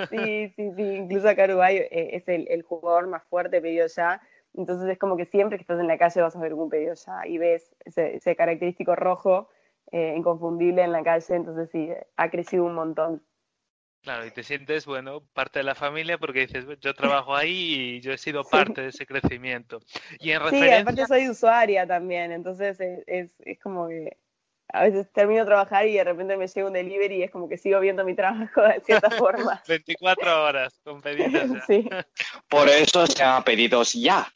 sí, 0.09 0.53
sí, 0.55 0.71
sí. 0.77 0.83
Incluso 0.83 1.29
acá 1.29 1.45
Uruguay 1.45 1.79
eh, 1.79 2.11
es 2.13 2.29
el, 2.29 2.47
el, 2.49 2.63
jugador 2.63 3.09
más 3.09 3.25
fuerte 3.25 3.61
pedido 3.61 3.89
ya. 3.89 4.23
Entonces 4.55 4.89
es 4.89 4.99
como 4.99 5.17
que 5.17 5.27
siempre 5.27 5.59
que 5.59 5.63
estás 5.63 5.81
en 5.81 5.89
la 5.89 5.99
calle 5.99 6.23
vas 6.23 6.37
a 6.37 6.41
ver 6.41 6.55
un 6.55 6.71
pedido 6.71 6.95
ya 6.95 7.27
y 7.27 7.39
ves 7.39 7.75
ese, 7.85 8.17
ese 8.17 8.37
característico 8.37 8.95
rojo 8.95 9.49
eh, 9.91 10.15
inconfundible 10.17 10.83
en 10.83 10.93
la 10.93 11.03
calle. 11.03 11.35
Entonces 11.35 11.71
sí, 11.73 11.91
ha 12.17 12.31
crecido 12.31 12.65
un 12.65 12.75
montón. 12.75 13.23
Claro, 14.03 14.25
y 14.25 14.31
te 14.31 14.43
sientes, 14.43 14.87
bueno, 14.87 15.23
parte 15.35 15.59
de 15.59 15.65
la 15.65 15.75
familia 15.75 16.17
porque 16.17 16.47
dices, 16.47 16.65
yo 16.81 16.95
trabajo 17.25 17.37
ahí 17.37 17.97
y 17.97 18.01
yo 18.01 18.13
he 18.13 18.19
sido 18.19 18.45
parte 18.45 18.83
de 18.83 18.89
ese 18.89 19.07
crecimiento. 19.07 19.81
Y 20.19 20.31
en 20.31 20.41
referencia... 20.41 20.77
Sí, 20.77 20.83
aparte 20.83 21.07
soy 21.07 21.29
usuaria 21.29 21.87
también, 21.87 22.33
entonces 22.33 22.81
es, 22.81 23.33
es, 23.39 23.59
como 23.63 23.89
que 23.89 24.17
a 24.73 24.85
veces 24.85 25.13
termino 25.13 25.41
de 25.41 25.47
trabajar 25.47 25.87
y 25.87 25.95
de 25.95 26.05
repente 26.05 26.37
me 26.37 26.47
llega 26.47 26.67
un 26.67 26.73
delivery 26.73 27.17
y 27.17 27.23
es 27.25 27.31
como 27.31 27.49
que 27.49 27.59
sigo 27.59 27.81
viendo 27.81 28.05
mi 28.05 28.15
trabajo 28.15 28.63
de 28.63 28.81
cierta 28.81 29.11
forma. 29.19 29.63
24 29.69 30.45
horas 30.45 30.81
con 30.83 31.03
pedidos 31.03 31.51
ya. 31.51 31.61
Sí. 31.67 31.89
Por 32.49 32.69
eso 32.69 33.07
se 33.07 33.19
llama 33.19 33.45
pedidos 33.45 33.93
ya. 33.93 34.27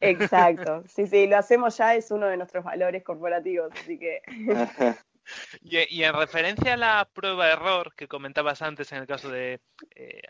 Exacto, 0.00 0.82
sí, 0.88 1.06
sí, 1.06 1.28
lo 1.28 1.36
hacemos 1.36 1.76
ya, 1.76 1.94
es 1.94 2.10
uno 2.10 2.26
de 2.26 2.36
nuestros 2.36 2.64
valores 2.64 3.04
corporativos, 3.04 3.70
así 3.72 4.00
que... 4.00 4.20
Y, 5.62 6.02
en 6.02 6.14
referencia 6.14 6.74
a 6.74 6.76
la 6.76 7.08
prueba 7.12 7.46
de 7.46 7.52
error 7.52 7.94
que 7.96 8.08
comentabas 8.08 8.62
antes 8.62 8.92
en 8.92 8.98
el 8.98 9.06
caso 9.06 9.30
de 9.30 9.60
eh, 9.94 10.22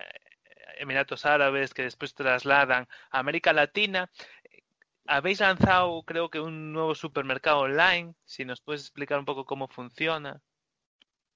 Emiratos 0.78 1.26
Árabes 1.26 1.74
que 1.74 1.82
después 1.82 2.14
trasladan 2.14 2.88
a 3.10 3.18
América 3.18 3.52
Latina, 3.52 4.10
habéis 5.06 5.40
lanzado 5.40 6.02
creo 6.02 6.30
que 6.30 6.40
un 6.40 6.72
nuevo 6.72 6.94
supermercado 6.94 7.60
online. 7.60 8.14
Si 8.24 8.44
nos 8.44 8.60
puedes 8.60 8.82
explicar 8.82 9.18
un 9.18 9.24
poco 9.24 9.44
cómo 9.44 9.68
funciona. 9.68 10.40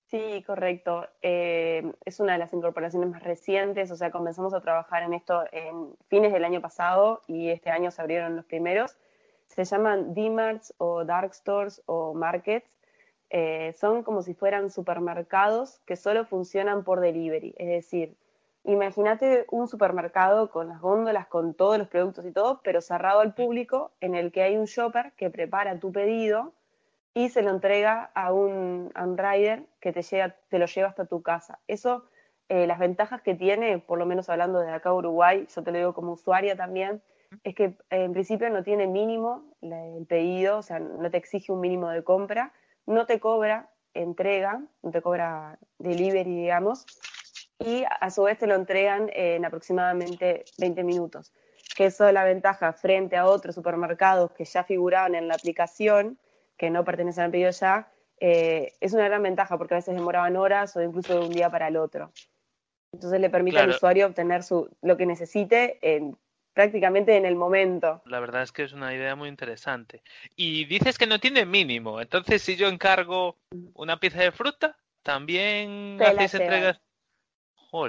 Sí, 0.07 0.45
correcto. 0.47 1.09
Eh, 1.21 1.93
es 2.05 2.21
una 2.21 2.35
de 2.35 2.39
las 2.39 2.53
incorporaciones 2.53 3.11
más 3.11 3.25
recientes, 3.25 3.91
o 3.91 3.97
sea, 3.97 4.13
comenzamos 4.13 4.55
a 4.55 4.61
trabajar 4.61 5.03
en 5.03 5.15
esto 5.15 5.45
en 5.51 5.97
fines 6.09 6.33
del 6.33 6.45
año 6.45 6.61
pasado 6.61 7.23
y 7.27 7.49
este 7.49 7.71
año 7.71 7.91
se 7.91 8.03
abrieron 8.03 8.37
los 8.37 8.45
primeros. 8.45 8.97
Se 9.49 9.65
llaman 9.65 10.15
D-Marts 10.15 10.75
o 10.79 11.05
Dark 11.05 11.35
Stores 11.35 11.83
o 11.87 12.15
Markets 12.15 12.71
eh, 13.31 13.75
son 13.79 14.03
como 14.03 14.23
si 14.23 14.35
fueran 14.35 14.71
supermercados 14.71 15.81
que 15.81 15.97
solo 15.97 16.25
funcionan 16.25 16.85
por 16.85 17.01
delivery. 17.01 17.55
Es 17.59 17.69
decir, 17.69 18.17
imagínate 18.65 19.47
un 19.51 19.69
supermercado 19.69 20.51
con 20.51 20.69
las 20.69 20.81
góndolas, 20.81 21.27
con 21.27 21.55
todos 21.55 21.79
los 21.79 21.89
productos 21.89 22.25
y 22.25 22.33
todo, 22.33 22.61
pero 22.63 22.81
cerrado 22.81 23.21
al 23.21 23.35
público, 23.35 23.93
en 24.01 24.15
el 24.15 24.31
que 24.31 24.43
hay 24.43 24.57
un 24.57 24.67
shopper 24.67 25.13
que 25.17 25.31
prepara 25.31 25.79
tu 25.81 25.93
pedido 25.93 26.53
y 27.15 27.31
se 27.31 27.43
lo 27.43 27.51
entrega 27.51 28.11
a 28.15 28.33
un, 28.33 28.93
rider 29.17 29.65
que 29.81 29.93
te, 29.93 30.03
llega, 30.03 30.37
te 30.49 30.59
lo 30.59 30.67
lleva 30.67 30.89
hasta 30.89 31.07
tu 31.07 31.23
casa. 31.23 31.59
Eso, 31.67 32.05
eh, 32.49 32.67
las 32.67 32.79
ventajas 32.79 33.23
que 33.23 33.35
tiene, 33.35 33.79
por 33.79 33.99
lo 33.99 34.07
menos 34.07 34.29
hablando 34.29 34.61
de 34.61 34.71
acá 34.71 34.93
Uruguay, 34.93 35.47
yo 35.53 35.63
te 35.63 35.73
lo 35.73 35.79
digo 35.79 35.95
como 35.95 36.13
usuaria 36.13 36.57
también, 36.57 37.03
es 37.43 37.55
que 37.55 37.75
en 37.91 38.13
principio 38.13 38.49
no 38.51 38.63
tiene 38.63 38.87
mínimo 38.87 39.43
el 39.63 40.07
pedido, 40.07 40.59
o 40.59 40.63
sea, 40.63 40.79
no 40.79 41.11
te 41.11 41.17
exige 41.17 41.51
un 41.51 41.61
mínimo 41.61 41.89
de 41.89 42.05
compra 42.05 42.53
no 42.87 43.07
te 43.07 43.21
cobra 43.21 43.71
entrega, 43.95 44.63
no 44.83 44.91
te 44.91 45.03
cobra 45.03 45.59
delivery, 45.79 46.35
digamos, 46.35 46.87
y 47.59 47.85
a 48.01 48.11
su 48.11 48.25
vez 48.25 48.39
te 48.39 48.47
lo 48.47 48.55
entregan 48.55 49.11
en 49.13 49.45
aproximadamente 49.45 50.45
20 50.59 50.85
minutos. 50.85 51.33
Que 51.75 51.87
eso 51.87 52.07
es 52.07 52.15
la 52.15 52.25
ventaja 52.25 52.73
frente 52.73 53.17
a 53.17 53.27
otros 53.27 53.55
supermercados 53.55 54.33
que 54.33 54.45
ya 54.45 54.65
figuraban 54.65 55.15
en 55.15 55.29
la 55.29 55.35
aplicación, 55.35 56.19
que 56.57 56.71
no 56.71 56.85
pertenecen 56.85 57.25
al 57.25 57.31
pedido 57.31 57.51
ya, 57.51 57.91
eh, 58.19 58.73
es 58.81 58.93
una 58.95 59.05
gran 59.05 59.23
ventaja 59.23 59.59
porque 59.59 59.75
a 59.75 59.79
veces 59.79 59.95
demoraban 59.95 60.37
horas 60.37 60.75
o 60.77 60.83
incluso 60.83 61.19
de 61.19 61.27
un 61.27 61.33
día 61.33 61.51
para 61.51 61.69
el 61.69 61.77
otro. 61.77 62.13
Entonces 62.93 63.21
le 63.21 63.29
permite 63.29 63.59
al 63.59 63.71
usuario 63.71 64.07
obtener 64.07 64.43
su, 64.43 64.71
lo 64.81 64.97
que 64.97 65.05
necesite 65.05 65.79
en 65.83 66.17
prácticamente 66.57 67.15
en 67.19 67.27
el 67.27 67.37
momento. 67.37 68.01
La 68.07 68.19
verdad 68.19 68.43
es 68.43 68.51
que 68.51 68.63
es 68.63 68.73
una 68.73 68.95
idea 68.95 69.15
muy 69.15 69.29
interesante. 69.29 70.03
Y 70.37 70.65
dices 70.65 70.97
que 70.97 71.07
no 71.07 71.19
tiene 71.19 71.45
mínimo, 71.45 72.01
entonces 72.01 72.41
si 72.41 72.57
yo 72.57 72.69
encargo 72.69 73.37
una 73.75 74.01
pieza 74.01 74.23
de 74.23 74.33
fruta, 74.33 74.75
también 75.03 75.99
hacéis 76.01 76.33
entregas. 76.33 76.81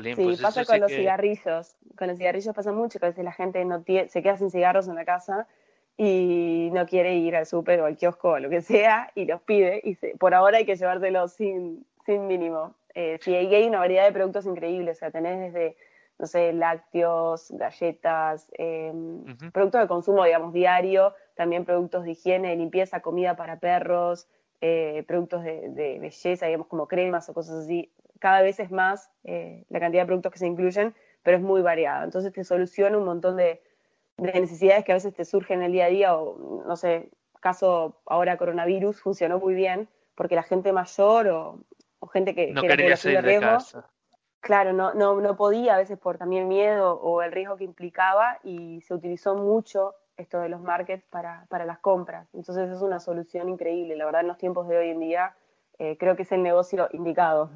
sí, 0.04 0.22
pues 0.22 0.42
pasa 0.42 0.66
con 0.66 0.82
los 0.82 0.92
cigarrillos. 0.92 1.78
Con 1.98 2.10
los 2.10 2.18
cigarrillos 2.18 2.54
pasa 2.54 2.74
mucho 2.74 3.00
que 3.00 3.06
a 3.06 3.10
veces 3.10 3.24
la 3.24 3.32
gente 3.32 3.64
no 3.64 3.86
se 3.86 4.22
queda 4.22 4.36
sin 4.36 4.52
cigarros 4.52 4.90
en 4.90 4.96
la 4.96 5.06
casa 5.06 5.48
y 5.96 6.70
no 6.74 6.86
quiere 6.86 7.16
ir 7.16 7.38
al 7.38 7.46
súper 7.46 7.80
o 7.80 7.86
al 7.86 7.96
kiosco 7.96 8.32
o 8.32 8.40
lo 8.40 8.50
que 8.50 8.62
sea 8.62 9.14
y 9.16 9.24
los 9.24 9.42
pide 9.44 9.80
y 9.82 9.96
por 10.18 10.34
ahora 10.34 10.58
hay 10.58 10.66
que 10.66 10.76
llevárselos 10.76 11.32
sin, 11.32 11.86
sin 12.06 12.28
mínimo. 12.28 12.76
Eh, 12.94 13.18
sí, 13.22 13.34
hay 13.34 13.66
una 13.66 13.80
variedad 13.80 14.04
de 14.04 14.12
productos 14.12 14.46
increíbles, 14.46 14.98
o 14.98 15.00
sea, 15.00 15.12
tenés 15.12 15.54
desde, 15.54 15.78
no 16.20 16.26
sé, 16.26 16.52
lácteos, 16.54 17.52
galletas, 17.52 18.50
em, 18.58 19.24
productos 19.52 19.82
de 19.82 19.88
consumo, 19.88 20.24
digamos, 20.26 20.52
diario, 20.54 21.14
también 21.36 21.66
productos 21.66 22.06
de 22.06 22.12
higiene, 22.12 22.50
de 22.50 22.56
limpieza, 22.56 23.02
comida 23.02 23.36
para 23.36 23.60
perros, 23.60 24.28
eh, 24.60 25.04
productos 25.08 25.44
de, 25.44 25.98
belleza, 26.00 26.48
digamos, 26.48 26.68
como 26.68 26.88
cremas 26.88 27.30
o 27.30 27.34
cosas 27.34 27.66
así. 27.66 27.92
Cada 28.20 28.42
vez 28.42 28.60
es 28.60 28.72
más 28.72 29.12
eh, 29.24 29.66
la 29.70 29.80
cantidad 29.80 30.02
de 30.02 30.08
productos 30.08 30.32
que 30.32 30.40
se 30.40 30.48
incluyen, 30.48 30.96
pero 31.22 31.38
es 31.38 31.44
muy 31.44 31.62
variada. 31.62 32.04
Entonces 32.04 32.34
te 32.34 32.44
soluciona 32.44 32.98
un 32.98 33.06
montón 33.06 33.38
de, 33.38 33.62
necesidades 34.18 34.84
que 34.84 34.94
a 34.94 34.96
veces 34.96 35.14
te 35.14 35.26
surgen 35.26 35.60
en 35.60 35.66
el 35.66 35.72
día 35.74 35.86
a 35.86 35.90
día, 35.90 36.18
o 36.18 36.64
no 36.66 36.76
sé, 36.76 37.12
caso 37.40 38.02
ahora 38.08 38.38
coronavirus 38.38 39.00
funcionó 39.00 39.38
muy 39.38 39.54
bien, 39.54 39.88
porque 40.16 40.34
la 40.34 40.42
gente 40.42 40.74
mayor 40.74 41.28
o, 41.28 42.08
gente 42.12 42.34
que, 42.34 42.52
no 42.52 42.62
quería 42.64 42.98
salir 42.98 43.22
de, 43.22 43.28
riesgo, 43.28 43.48
casa. 43.48 43.90
Claro, 44.48 44.72
no, 44.72 44.94
no, 44.94 45.20
no 45.20 45.36
podía 45.36 45.76
a 45.76 45.78
veces 45.78 46.00
por 46.00 46.18
también 46.18 46.48
miedo 46.48 46.94
o 47.02 47.22
el 47.22 47.34
riesgo 47.34 47.58
que 47.58 47.66
implicaba 47.66 48.40
y 48.46 48.80
se 48.80 48.94
utilizó 48.94 49.36
mucho 49.36 49.94
esto 50.16 50.40
de 50.40 50.48
los 50.48 50.62
markets 50.62 51.04
para, 51.10 51.46
para 51.50 51.66
las 51.66 51.80
compras. 51.80 52.30
Entonces 52.34 52.70
es 52.70 52.82
una 52.82 53.02
solución 53.02 53.50
increíble. 53.50 53.98
La 53.98 54.06
verdad, 54.06 54.22
en 54.22 54.30
los 54.30 54.38
tiempos 54.38 54.70
de 54.70 54.78
hoy 54.78 54.90
en 54.92 55.02
día, 55.02 55.36
eh, 55.80 55.98
creo 56.00 56.16
que 56.16 56.22
es 56.22 56.32
el 56.32 56.44
negocio 56.44 56.88
indicado. 56.94 57.52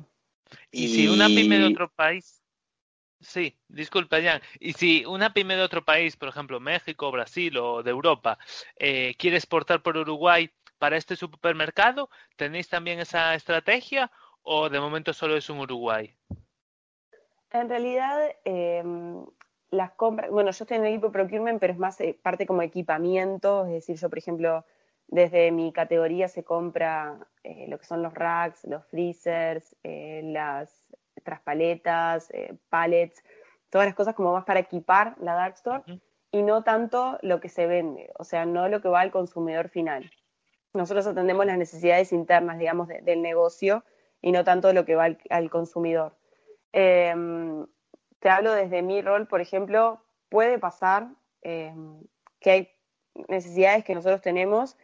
Y, 0.69 0.89
si 0.89 1.07
una 1.07 1.27
pyme 1.27 1.59
de 1.59 1.67
otro 1.67 1.89
país, 1.89 2.43
sí, 3.21 3.57
disculpa, 3.69 4.21
Jan, 4.21 4.41
y 4.59 4.73
si 4.73 5.05
una 5.05 5.33
pyme 5.33 5.55
de 5.55 5.63
otro 5.63 5.85
país, 5.85 6.17
por 6.17 6.27
ejemplo 6.27 6.59
México, 6.59 7.09
Brasil 7.09 7.57
o 7.57 7.83
de 7.83 7.91
Europa, 7.91 8.37
eh, 8.75 9.15
quiere 9.17 9.37
exportar 9.37 9.81
por 9.81 9.95
Uruguay 9.95 10.51
para 10.77 10.97
este 10.97 11.15
supermercado, 11.15 12.09
¿tenéis 12.35 12.67
también 12.67 12.99
esa 12.99 13.33
estrategia 13.33 14.11
o 14.41 14.69
de 14.69 14.81
momento 14.81 15.13
solo 15.13 15.37
es 15.37 15.49
un 15.49 15.59
Uruguay? 15.59 16.13
En 17.51 17.69
realidad, 17.69 18.29
eh, 18.45 18.83
las 19.71 19.91
compras, 19.91 20.29
bueno, 20.29 20.51
yo 20.51 20.63
estoy 20.63 20.77
en 20.77 20.85
el 20.85 20.93
equipo 20.93 21.11
procurement, 21.11 21.59
pero 21.59 21.73
es 21.73 21.79
más 21.79 21.99
eh, 22.01 22.17
parte 22.21 22.45
como 22.45 22.61
equipamiento, 22.61 23.65
es 23.65 23.71
decir, 23.71 23.95
yo, 23.95 24.09
por 24.09 24.19
ejemplo, 24.19 24.65
desde 25.07 25.51
mi 25.51 25.71
categoría 25.71 26.27
se 26.27 26.43
compra 26.43 27.17
eh, 27.43 27.65
lo 27.67 27.79
que 27.79 27.85
son 27.85 28.01
los 28.01 28.13
racks, 28.13 28.65
los 28.65 28.85
freezers, 28.87 29.75
eh, 29.83 30.21
las 30.25 30.93
traspaletas, 31.23 32.29
pallets, 32.69 33.23
todas 33.69 33.87
las 33.87 33.95
cosas 33.95 34.15
como 34.15 34.33
más 34.33 34.43
para 34.45 34.59
equipar 34.59 35.15
la 35.19 35.33
dark 35.33 35.53
store 35.55 35.83
y 36.31 36.41
no 36.41 36.63
tanto 36.63 37.19
lo 37.21 37.39
que 37.39 37.49
se 37.49 37.67
vende, 37.67 38.11
o 38.17 38.23
sea, 38.23 38.45
no 38.45 38.67
lo 38.69 38.81
que 38.81 38.89
va 38.89 39.01
al 39.01 39.11
consumidor 39.11 39.69
final. 39.69 40.09
Nosotros 40.73 41.05
atendemos 41.05 41.45
las 41.45 41.57
necesidades 41.57 42.11
internas, 42.11 42.57
digamos, 42.57 42.87
del 42.87 43.21
negocio 43.21 43.83
y 44.21 44.31
no 44.31 44.43
tanto 44.43 44.73
lo 44.73 44.85
que 44.85 44.95
va 44.95 45.05
al, 45.05 45.19
al 45.29 45.49
consumidor. 45.49 46.15
Em, 46.73 47.65
te 48.19 48.29
hablo 48.29 48.53
desde 48.53 48.81
mi 48.81 49.01
rol, 49.01 49.27
por 49.27 49.41
ejemplo, 49.41 50.01
puede 50.29 50.59
pasar 50.59 51.09
eh, 51.41 51.73
que 52.39 52.51
hay 52.51 52.69
necesidades 53.27 53.83
que 53.83 53.95
nosotros 53.95 54.21
tenemos 54.21 54.77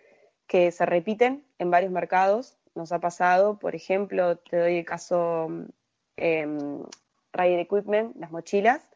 que 0.47 0.71
se 0.71 0.85
repiten 0.85 1.45
en 1.59 1.71
varios 1.71 1.91
mercados. 1.91 2.57
Nos 2.75 2.91
ha 2.91 2.99
pasado, 2.99 3.59
por 3.59 3.75
ejemplo, 3.75 4.37
te 4.37 4.57
doy 4.57 4.77
el 4.77 4.85
caso 4.85 5.49
eh, 6.15 6.47
Rider 7.33 7.59
Equipment, 7.59 8.15
las 8.17 8.31
mochilas, 8.31 8.89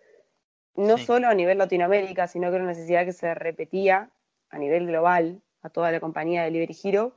no 0.75 0.97
solo 0.97 1.27
a 1.27 1.33
nivel 1.33 1.57
Latinoamérica, 1.57 2.27
sino 2.27 2.49
que 2.49 2.55
era 2.55 2.63
una 2.63 2.73
necesidad 2.73 3.05
que 3.05 3.13
se 3.13 3.33
repetía 3.33 4.09
a 4.49 4.57
nivel 4.57 4.87
global 4.87 5.41
a 5.61 5.69
toda 5.69 5.91
la 5.91 5.99
compañía 5.99 6.41
de 6.41 6.51
Delivery 6.51 6.77
Hero. 6.83 7.13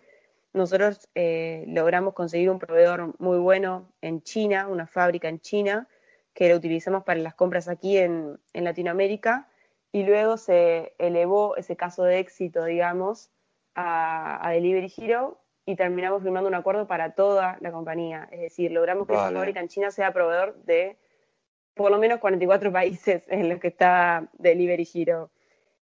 Nosotros 0.54 1.08
eh, 1.16 1.64
logramos 1.66 2.14
conseguir 2.14 2.48
un 2.48 2.60
proveedor 2.60 3.12
muy 3.18 3.38
bueno 3.38 3.92
en 4.00 4.22
China, 4.22 4.68
una 4.68 4.86
fábrica 4.86 5.28
en 5.28 5.40
China, 5.40 5.88
que 6.32 6.48
lo 6.48 6.54
utilizamos 6.54 7.02
para 7.02 7.18
las 7.18 7.34
compras 7.34 7.68
aquí 7.68 7.98
en, 7.98 8.38
Latinoamérica 8.52 9.48
y 9.90 10.04
luego 10.04 10.36
se 10.36 10.94
elevó 10.98 11.56
ese 11.56 11.76
caso 11.76 12.04
de 12.04 12.20
éxito, 12.20 12.64
digamos, 12.64 13.32
a, 13.74 14.48
Delivery 14.52 14.92
Hero 14.96 15.40
y 15.66 15.74
terminamos 15.74 16.22
firmando 16.22 16.48
un 16.48 16.54
acuerdo 16.54 16.86
para 16.86 17.16
toda 17.16 17.58
la 17.60 17.72
compañía. 17.72 18.28
Es 18.30 18.40
decir, 18.40 18.70
logramos 18.70 19.08
que 19.08 19.14
esa 19.14 19.32
fábrica 19.32 19.58
en 19.58 19.68
China 19.68 19.90
sea 19.90 20.12
proveedor 20.12 20.54
de 20.62 20.96
por 21.74 21.90
lo 21.90 21.98
menos 21.98 22.20
44 22.20 22.70
países 22.72 23.24
en 23.28 23.48
los 23.48 23.58
que 23.58 23.68
está 23.68 24.28
Delivery 24.34 24.88
Hero. 24.94 25.32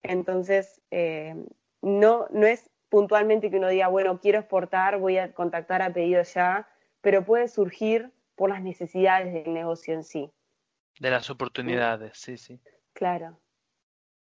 Entonces, 0.05 0.81
eh, 0.93 1.35
no, 1.83 2.29
no 2.31 2.47
es 2.47 2.70
puntualmente 2.91 3.51
que 3.51 3.57
uno 3.57 3.69
diga, 3.69 3.89
bueno, 3.89 4.21
quiero 4.21 4.41
exportar, 4.41 4.99
voy 4.99 5.17
a 5.17 5.33
contactar 5.33 5.81
a 5.81 5.93
pedido 5.93 6.23
ya, 6.23 6.69
pero 7.01 7.25
puede 7.25 7.49
surgir 7.49 8.13
por 8.35 8.51
las 8.51 8.63
necesidades 8.63 9.33
del 9.33 9.55
negocio 9.55 9.95
en 9.95 10.05
sí. 10.05 10.31
De 10.99 11.11
las 11.11 11.31
oportunidades, 11.31 12.19
sí, 12.19 12.37
sí. 12.37 12.61
Claro, 12.93 13.39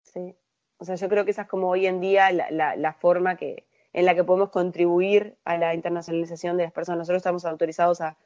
sí. 0.01 0.35
O 0.77 0.85
sea, 0.85 0.95
yo 0.95 1.07
creo 1.09 1.25
que 1.25 1.31
esa 1.31 1.43
es 1.43 1.47
como 1.47 1.69
hoy 1.69 1.85
en 1.85 1.99
día 1.99 2.31
la, 2.31 2.75
la, 2.75 2.93
forma 2.93 3.35
que, 3.35 3.67
en 3.91 4.05
la 4.05 4.15
que 4.15 4.23
podemos 4.23 4.49
contribuir 4.49 5.37
a 5.43 5.57
la 5.57 5.75
internacionalización 5.75 6.57
de 6.57 6.63
las 6.63 6.73
personas. 6.73 6.99
Nosotros 6.99 7.19
estamos 7.19 7.45
autorizados 7.45 8.01
a, 8.01 8.17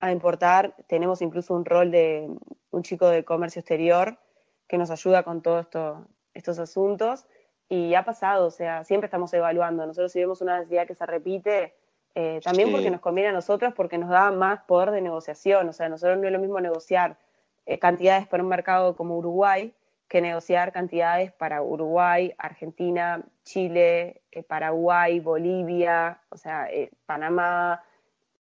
a 0.00 0.12
importar, 0.12 0.74
tenemos 0.88 1.22
incluso 1.22 1.54
un 1.54 1.64
rol 1.64 1.90
de 1.90 2.28
un 2.70 2.82
chico 2.82 3.08
de 3.08 3.24
comercio 3.24 3.60
exterior 3.60 4.18
que 4.66 4.78
nos 4.78 4.90
ayuda 4.90 5.22
con 5.22 5.42
todos 5.42 5.64
esto, 5.64 6.06
estos 6.34 6.58
asuntos 6.58 7.26
y 7.68 7.94
ha 7.94 8.04
pasado, 8.04 8.46
o 8.46 8.50
sea, 8.50 8.84
siempre 8.84 9.06
estamos 9.06 9.32
evaluando. 9.34 9.86
Nosotros 9.86 10.12
si 10.12 10.20
vemos 10.20 10.40
una 10.40 10.58
necesidad 10.58 10.86
que 10.86 10.94
se 10.94 11.06
repite, 11.06 11.74
eh, 12.14 12.40
también 12.42 12.72
porque 12.72 12.90
nos 12.90 13.00
conviene 13.00 13.30
a 13.30 13.32
nosotros, 13.32 13.74
porque 13.74 13.98
nos 13.98 14.10
da 14.10 14.30
más 14.30 14.62
poder 14.62 14.90
de 14.90 15.02
negociación, 15.02 15.68
o 15.68 15.72
sea, 15.72 15.88
nosotros 15.88 16.18
no 16.18 16.26
es 16.26 16.32
lo 16.32 16.38
mismo 16.38 16.60
negociar 16.60 17.18
eh, 17.66 17.78
cantidades 17.78 18.26
para 18.26 18.42
un 18.42 18.48
mercado 18.48 18.96
como 18.96 19.16
Uruguay 19.18 19.74
que 20.08 20.20
negociar 20.20 20.72
cantidades 20.72 21.32
para 21.32 21.62
Uruguay, 21.62 22.34
Argentina, 22.38 23.24
Chile, 23.44 24.22
eh, 24.30 24.42
Paraguay, 24.42 25.20
Bolivia, 25.20 26.20
o 26.28 26.36
sea, 26.36 26.70
eh, 26.70 26.90
Panamá. 27.06 27.82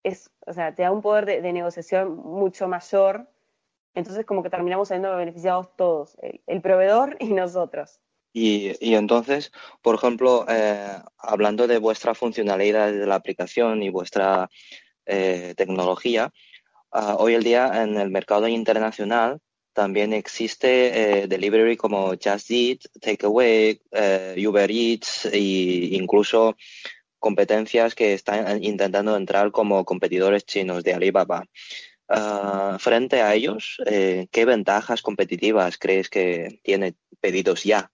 Es, 0.02 0.30
o 0.46 0.52
sea, 0.52 0.74
te 0.74 0.82
da 0.82 0.92
un 0.92 1.02
poder 1.02 1.24
de, 1.26 1.52
negociación 1.52 2.16
mucho 2.16 2.68
mayor. 2.68 3.28
Entonces, 3.94 4.26
como 4.26 4.42
que 4.42 4.50
terminamos 4.50 4.88
siendo 4.88 5.16
beneficiados 5.16 5.74
todos, 5.76 6.16
el, 6.46 6.60
proveedor 6.60 7.16
y 7.18 7.32
nosotros. 7.32 8.00
Y, 8.32 8.72
entonces, 8.94 9.50
por 9.82 9.94
ejemplo, 9.96 10.46
hablando 11.18 11.66
de 11.66 11.78
vuestra 11.78 12.14
funcionalidad 12.14 12.92
de 12.92 13.06
la 13.06 13.16
aplicación 13.16 13.82
y 13.82 13.90
vuestra 13.90 14.48
tecnología, 15.04 16.32
Ah, 16.90 17.16
hoy 17.18 17.34
el 17.34 17.42
día 17.44 17.82
en 17.82 17.98
el 17.98 18.10
mercado 18.10 18.48
internacional 18.48 19.40
también 19.74 20.14
existe 20.14 21.22
eh, 21.22 21.26
delivery 21.28 21.76
como 21.76 22.14
Just 22.14 22.50
Eat, 22.50 22.80
Takeaway, 23.00 23.80
eh, 23.92 24.46
Uber 24.46 24.70
Eats 24.70 25.26
e 25.26 25.38
incluso 25.92 26.56
competencias 27.18 27.94
que 27.94 28.14
están 28.14 28.64
intentando 28.64 29.16
entrar 29.16 29.50
como 29.52 29.84
competidores 29.84 30.46
chinos 30.46 30.82
de 30.82 30.94
Alibaba. 30.94 31.44
Ah, 32.08 32.78
frente 32.80 33.20
a 33.20 33.34
ellos, 33.34 33.76
eh, 33.86 34.28
¿qué 34.32 34.46
ventajas 34.46 35.02
competitivas 35.02 35.76
crees 35.76 36.08
que 36.08 36.60
tiene 36.62 36.94
pedidos 37.20 37.64
ya? 37.64 37.90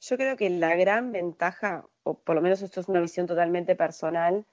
Yo 0.00 0.16
creo 0.16 0.36
que 0.36 0.50
la 0.50 0.76
gran 0.76 1.12
ventaja, 1.12 1.84
o 2.02 2.14
por 2.14 2.36
lo 2.36 2.42
menos 2.42 2.62
esto 2.62 2.80
es 2.80 2.88
una 2.88 3.00
visión 3.00 3.26
totalmente 3.26 3.74
personal, 3.74 4.44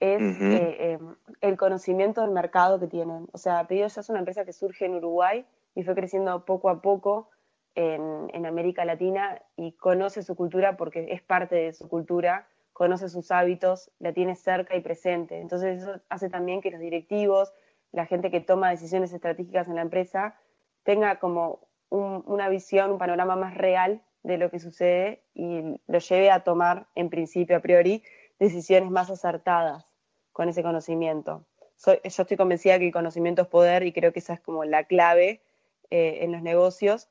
es 0.00 0.40
eh, 0.40 0.92
em, 0.92 1.16
el 1.40 1.56
conocimiento 1.56 2.20
del 2.20 2.30
mercado 2.30 2.78
que 2.78 2.86
tienen. 2.86 3.26
O 3.32 3.38
sea, 3.38 3.66
Pedidos 3.66 3.94
Ya 3.94 4.00
es 4.00 4.08
una 4.08 4.20
empresa 4.20 4.44
que 4.44 4.52
surge 4.52 4.86
en 4.86 4.94
Uruguay 4.94 5.44
y 5.74 5.82
fue 5.82 5.94
creciendo 5.94 6.44
poco 6.44 6.70
a 6.70 6.80
poco 6.80 7.30
en, 7.74 8.28
en, 8.32 8.46
América 8.46 8.84
Latina 8.84 9.42
y 9.56 9.72
conoce 9.72 10.22
su 10.22 10.36
cultura 10.36 10.76
porque 10.76 11.08
es 11.10 11.22
parte 11.22 11.56
de 11.56 11.72
su 11.72 11.88
cultura, 11.88 12.48
conoce 12.72 13.08
sus 13.08 13.30
hábitos, 13.30 13.90
la 13.98 14.12
tiene 14.12 14.36
cerca 14.36 14.76
y 14.76 14.80
presente. 14.80 15.40
Entonces 15.40 15.82
eso 15.82 16.00
hace 16.08 16.28
también 16.28 16.60
que 16.60 16.70
los 16.70 16.80
directivos, 16.80 17.52
la 17.92 18.06
gente 18.06 18.30
que 18.30 18.40
toma 18.40 18.70
decisiones 18.70 19.12
estratégicas 19.12 19.68
en 19.68 19.76
la 19.76 19.82
empresa, 19.82 20.36
tenga 20.84 21.18
como 21.18 21.66
una 21.90 22.48
visión, 22.50 22.92
un 22.92 22.98
panorama 22.98 23.34
más 23.34 23.54
real 23.56 24.02
de 24.22 24.38
lo 24.38 24.50
que 24.50 24.58
sucede 24.58 25.22
y 25.34 25.80
lo 25.86 25.98
lleve 25.98 26.30
a 26.30 26.44
tomar, 26.44 26.86
en 26.94 27.10
principio, 27.10 27.56
a 27.56 27.60
priori, 27.60 28.02
decisiones 28.38 28.90
más 28.90 29.10
acertadas 29.10 29.86
con 30.32 30.48
ese 30.48 30.62
conocimiento. 30.62 31.44
yo 31.84 31.94
estoy 32.02 32.36
convencida 32.36 32.78
que 32.78 32.86
el 32.86 32.92
conocimiento 32.92 33.42
es 33.42 33.48
poder 33.48 33.82
y 33.84 33.92
creo 33.92 34.12
que 34.12 34.20
esa 34.20 34.34
es 34.34 34.40
como 34.40 34.64
la 34.64 34.84
clave 34.84 35.42
eh, 35.90 36.18
en 36.22 36.32
los 36.32 36.42
negocios. 36.42 37.08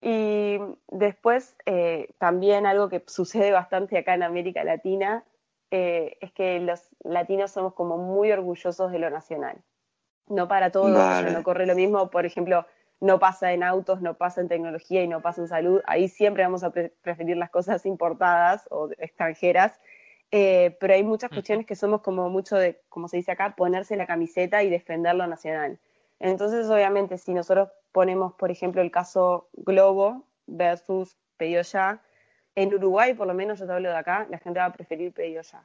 Y 0.00 0.58
después, 0.88 1.56
eh, 1.66 2.10
también 2.18 2.66
algo 2.66 2.88
que 2.88 3.02
sucede 3.06 3.50
bastante 3.50 3.98
acá 3.98 4.14
en 4.14 4.22
América 4.22 4.62
Latina 4.62 5.24
eh, 5.70 6.16
es 6.20 6.32
que 6.32 6.60
los 6.60 6.80
latinos 7.02 7.50
somos 7.50 7.74
como 7.74 7.98
muy 7.98 8.30
orgullosos 8.30 8.92
de 8.92 8.98
lo 8.98 9.10
nacional. 9.10 9.58
No 10.28 10.48
para 10.48 10.70
todos, 10.70 10.90
no 10.90 11.42
corre 11.42 11.66
lo 11.66 11.74
mismo. 11.74 12.10
Por 12.10 12.26
ejemplo, 12.26 12.66
no 13.00 13.18
pasa 13.18 13.52
en 13.52 13.62
autos, 13.62 14.00
no 14.00 14.14
pasa 14.14 14.40
en 14.40 14.48
tecnología 14.48 15.02
y 15.02 15.08
no 15.08 15.20
pasa 15.20 15.42
en 15.42 15.48
salud. 15.48 15.82
Ahí 15.86 16.08
siempre 16.08 16.42
vamos 16.42 16.64
a 16.64 16.70
preferir 16.70 17.36
las 17.36 17.50
cosas 17.50 17.84
importadas 17.86 18.66
o 18.70 18.90
extranjeras. 18.98 19.78
Eh, 20.32 20.76
pero 20.80 20.94
hay 20.94 21.04
muchas 21.04 21.30
cuestiones 21.30 21.66
que 21.66 21.76
somos 21.76 22.00
como 22.00 22.28
mucho 22.30 22.56
de, 22.56 22.80
como 22.88 23.08
se 23.08 23.18
dice 23.18 23.32
acá, 23.32 23.54
ponerse 23.54 23.96
la 23.96 24.06
camiseta 24.06 24.62
y 24.62 24.70
defender 24.70 25.14
lo 25.14 25.26
nacional. 25.26 25.78
Entonces, 26.18 26.68
obviamente, 26.68 27.18
si 27.18 27.32
nosotros 27.32 27.68
ponemos, 27.92 28.34
por 28.34 28.50
ejemplo, 28.50 28.82
el 28.82 28.90
caso 28.90 29.48
Globo 29.52 30.24
versus 30.46 31.16
Pedido 31.36 31.62
Ya, 31.62 32.02
en 32.54 32.74
Uruguay, 32.74 33.14
por 33.14 33.26
lo 33.26 33.34
menos 33.34 33.58
yo 33.58 33.66
te 33.66 33.72
hablo 33.72 33.90
de 33.90 33.96
acá, 33.96 34.26
la 34.30 34.38
gente 34.38 34.58
va 34.58 34.66
a 34.66 34.72
preferir 34.72 35.12
Pedido 35.12 35.42
Ya, 35.42 35.62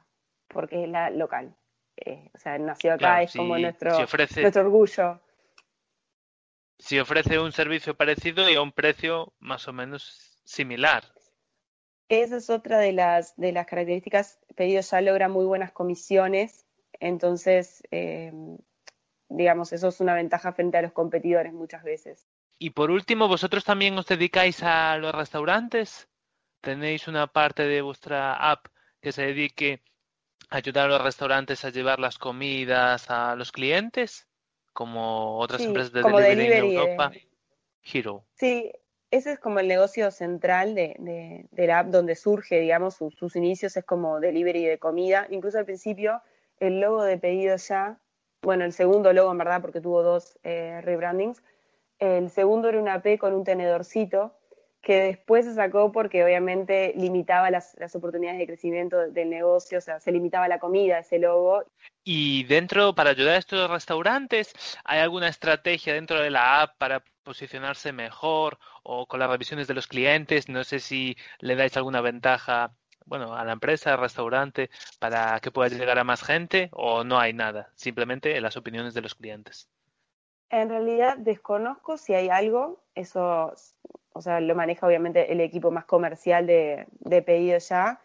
porque 0.48 0.84
es 0.84 0.88
la 0.88 1.10
local. 1.10 1.54
Eh, 1.96 2.30
o 2.34 2.38
sea, 2.38 2.58
nació 2.58 2.94
acá, 2.94 3.22
es 3.22 3.34
como 3.34 3.58
nuestro, 3.58 3.96
nuestro 3.98 4.62
orgullo 4.62 5.20
si 6.78 6.98
ofrece 6.98 7.38
un 7.38 7.52
servicio 7.52 7.96
parecido 7.96 8.48
y 8.50 8.54
a 8.54 8.62
un 8.62 8.72
precio 8.72 9.32
más 9.38 9.68
o 9.68 9.72
menos 9.72 10.40
similar. 10.44 11.04
Esa 12.08 12.36
es 12.36 12.50
otra 12.50 12.78
de 12.78 12.92
las, 12.92 13.36
de 13.36 13.52
las 13.52 13.66
características. 13.66 14.38
Pedido 14.54 14.82
ya 14.82 15.00
logra 15.00 15.28
muy 15.28 15.46
buenas 15.46 15.72
comisiones, 15.72 16.66
entonces, 17.00 17.82
eh, 17.90 18.32
digamos, 19.28 19.72
eso 19.72 19.88
es 19.88 20.00
una 20.00 20.14
ventaja 20.14 20.52
frente 20.52 20.78
a 20.78 20.82
los 20.82 20.92
competidores 20.92 21.52
muchas 21.52 21.82
veces. 21.82 22.28
Y 22.58 22.70
por 22.70 22.90
último, 22.90 23.28
¿vosotros 23.28 23.64
también 23.64 23.98
os 23.98 24.06
dedicáis 24.06 24.62
a 24.62 24.96
los 24.98 25.14
restaurantes? 25.14 26.08
¿Tenéis 26.60 27.08
una 27.08 27.26
parte 27.26 27.64
de 27.64 27.82
vuestra 27.82 28.34
app 28.34 28.66
que 29.00 29.10
se 29.10 29.22
dedique 29.26 29.82
a 30.48 30.58
ayudar 30.58 30.84
a 30.86 30.88
los 30.90 31.02
restaurantes 31.02 31.64
a 31.64 31.70
llevar 31.70 31.98
las 31.98 32.18
comidas 32.18 33.10
a 33.10 33.34
los 33.34 33.50
clientes? 33.50 34.28
Como 34.72 35.38
otras 35.38 35.60
empresas 35.62 35.92
de 35.92 36.02
delivery, 36.02 36.74
en 36.74 36.80
Europa. 36.80 37.12
Hero. 37.84 38.24
Sí, 38.34 38.72
ese 39.10 39.32
es 39.32 39.38
como 39.38 39.58
el 39.58 39.68
negocio 39.68 40.10
central 40.10 40.74
de, 40.74 40.96
de, 41.50 41.66
la 41.66 41.80
app 41.80 41.88
donde 41.88 42.14
surge, 42.14 42.60
digamos, 42.60 42.94
sus 42.94 43.36
inicios 43.36 43.76
es 43.76 43.84
como 43.84 44.20
delivery 44.20 44.64
de 44.64 44.78
comida. 44.78 45.26
Incluso 45.30 45.58
al 45.58 45.64
principio 45.64 46.22
el 46.60 46.80
logo 46.80 47.02
de 47.02 47.18
pedido 47.18 47.56
ya, 47.56 47.98
bueno, 48.42 48.64
el 48.64 48.72
segundo 48.72 49.12
logo 49.12 49.30
en 49.32 49.38
verdad 49.38 49.60
porque 49.60 49.80
tuvo 49.80 50.02
dos 50.02 50.38
eh, 50.44 50.80
rebrandings, 50.82 51.42
el 51.98 52.30
segundo 52.30 52.68
era 52.68 52.80
una 52.80 53.02
P 53.02 53.18
con 53.18 53.32
un 53.32 53.44
tenedorcito 53.44 54.34
que 54.82 55.00
después 55.00 55.44
se 55.44 55.54
sacó 55.54 55.92
porque 55.92 56.24
obviamente 56.24 56.92
limitaba 56.96 57.50
las, 57.50 57.76
oportunidades 57.94 58.40
de 58.40 58.46
crecimiento 58.46 58.98
del 58.98 59.30
negocio, 59.30 59.78
o 59.78 59.80
sea, 59.80 60.00
se 60.00 60.10
limitaba 60.10 60.48
la 60.48 60.58
comida, 60.58 60.98
ese 60.98 61.20
logo. 61.20 61.64
Y 62.02 62.44
dentro, 62.44 62.92
para 62.94 63.10
ayudar 63.10 63.36
a 63.36 63.38
estos 63.38 63.70
restaurantes, 63.70 64.52
¿hay 64.84 64.98
alguna 64.98 65.28
estrategia 65.28 65.94
dentro 65.94 66.20
de 66.20 66.30
la 66.30 66.62
app 66.62 66.76
para 66.78 67.04
posicionarse 67.22 67.92
mejor 67.92 68.58
o 68.82 69.06
con 69.06 69.20
las 69.20 69.30
revisiones 69.30 69.68
de 69.68 69.74
los 69.74 69.86
clientes? 69.86 70.48
No 70.48 70.64
sé 70.64 70.80
si 70.80 71.16
le 71.38 71.54
dais 71.54 71.76
alguna 71.76 72.00
ventaja 72.00 72.74
bueno, 73.06 73.34
a 73.34 73.44
la 73.44 73.52
empresa, 73.52 73.92
al 73.92 74.00
restaurante, 74.00 74.70
para 74.98 75.38
que 75.40 75.52
pueda 75.52 75.68
llegar 75.68 75.98
a 75.98 76.04
más 76.04 76.22
gente 76.22 76.70
o 76.72 77.04
no 77.04 77.18
hay 77.18 77.32
nada, 77.32 77.70
simplemente 77.76 78.40
las 78.40 78.56
opiniones 78.56 78.94
de 78.94 79.00
los 79.00 79.14
clientes. 79.14 79.68
En 80.50 80.68
realidad 80.68 81.16
desconozco 81.18 81.96
si 81.96 82.14
hay 82.14 82.28
algo, 82.28 82.82
eso 82.94 83.54
o 84.14 84.20
sea, 84.20 84.40
lo 84.40 84.54
maneja 84.54 84.86
obviamente 84.86 85.32
el 85.32 85.40
equipo 85.40 85.70
más 85.70 85.84
comercial 85.84 86.46
de, 86.46 86.86
de 87.00 87.22
pedido 87.22 87.58
ya, 87.58 88.00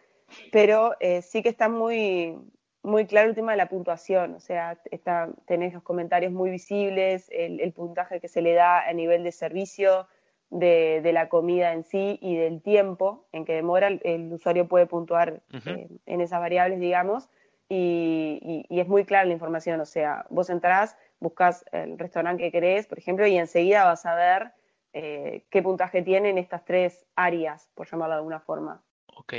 pero 0.52 0.94
eh, 1.00 1.22
sí 1.22 1.42
que 1.42 1.48
está 1.48 1.68
muy, 1.68 2.36
muy 2.82 3.06
claro 3.06 3.28
el 3.28 3.34
tema 3.34 3.52
de 3.52 3.58
la 3.58 3.68
puntuación, 3.68 4.34
o 4.34 4.40
sea, 4.40 4.78
está, 4.90 5.30
tenés 5.46 5.74
los 5.74 5.82
comentarios 5.82 6.32
muy 6.32 6.50
visibles, 6.50 7.28
el, 7.30 7.72
puntaje 7.72 8.20
que 8.20 8.28
se 8.28 8.42
le 8.42 8.54
da 8.54 8.86
a 8.86 8.92
nivel 8.92 9.24
de 9.24 9.32
servicio, 9.32 10.06
de, 10.50 11.00
de, 11.02 11.12
la 11.12 11.28
comida 11.28 11.74
en 11.74 11.84
sí 11.84 12.18
y 12.22 12.36
del 12.36 12.62
tiempo 12.62 13.26
en 13.32 13.44
que 13.44 13.52
demora, 13.52 13.88
el, 13.88 14.32
usuario 14.32 14.66
puede 14.66 14.86
puntuar 14.86 15.42
eh, 15.66 15.88
en 16.06 16.20
esas 16.22 16.40
variables, 16.40 16.80
digamos, 16.80 17.28
y, 17.68 18.64
y, 18.70 18.80
es 18.80 18.88
muy 18.88 19.04
clara 19.04 19.26
la 19.26 19.34
información, 19.34 19.78
o 19.80 19.84
sea, 19.84 20.24
vos 20.30 20.48
entrás, 20.48 20.96
buscas 21.20 21.66
el 21.72 21.98
restaurante 21.98 22.44
que 22.44 22.52
querés, 22.52 22.86
por 22.86 22.98
ejemplo, 22.98 23.26
y 23.26 23.36
enseguida 23.36 23.84
vas 23.84 24.06
a 24.06 24.14
ver 24.14 24.52
eh, 25.00 25.44
qué 25.48 25.62
puntaje 25.62 26.02
tienen 26.02 26.38
estas 26.38 26.64
tres 26.64 27.06
áreas, 27.14 27.70
por 27.74 27.88
llamarlo 27.88 28.14
de 28.14 28.18
alguna 28.18 28.40
forma. 28.40 28.82
Ok. 29.14 29.34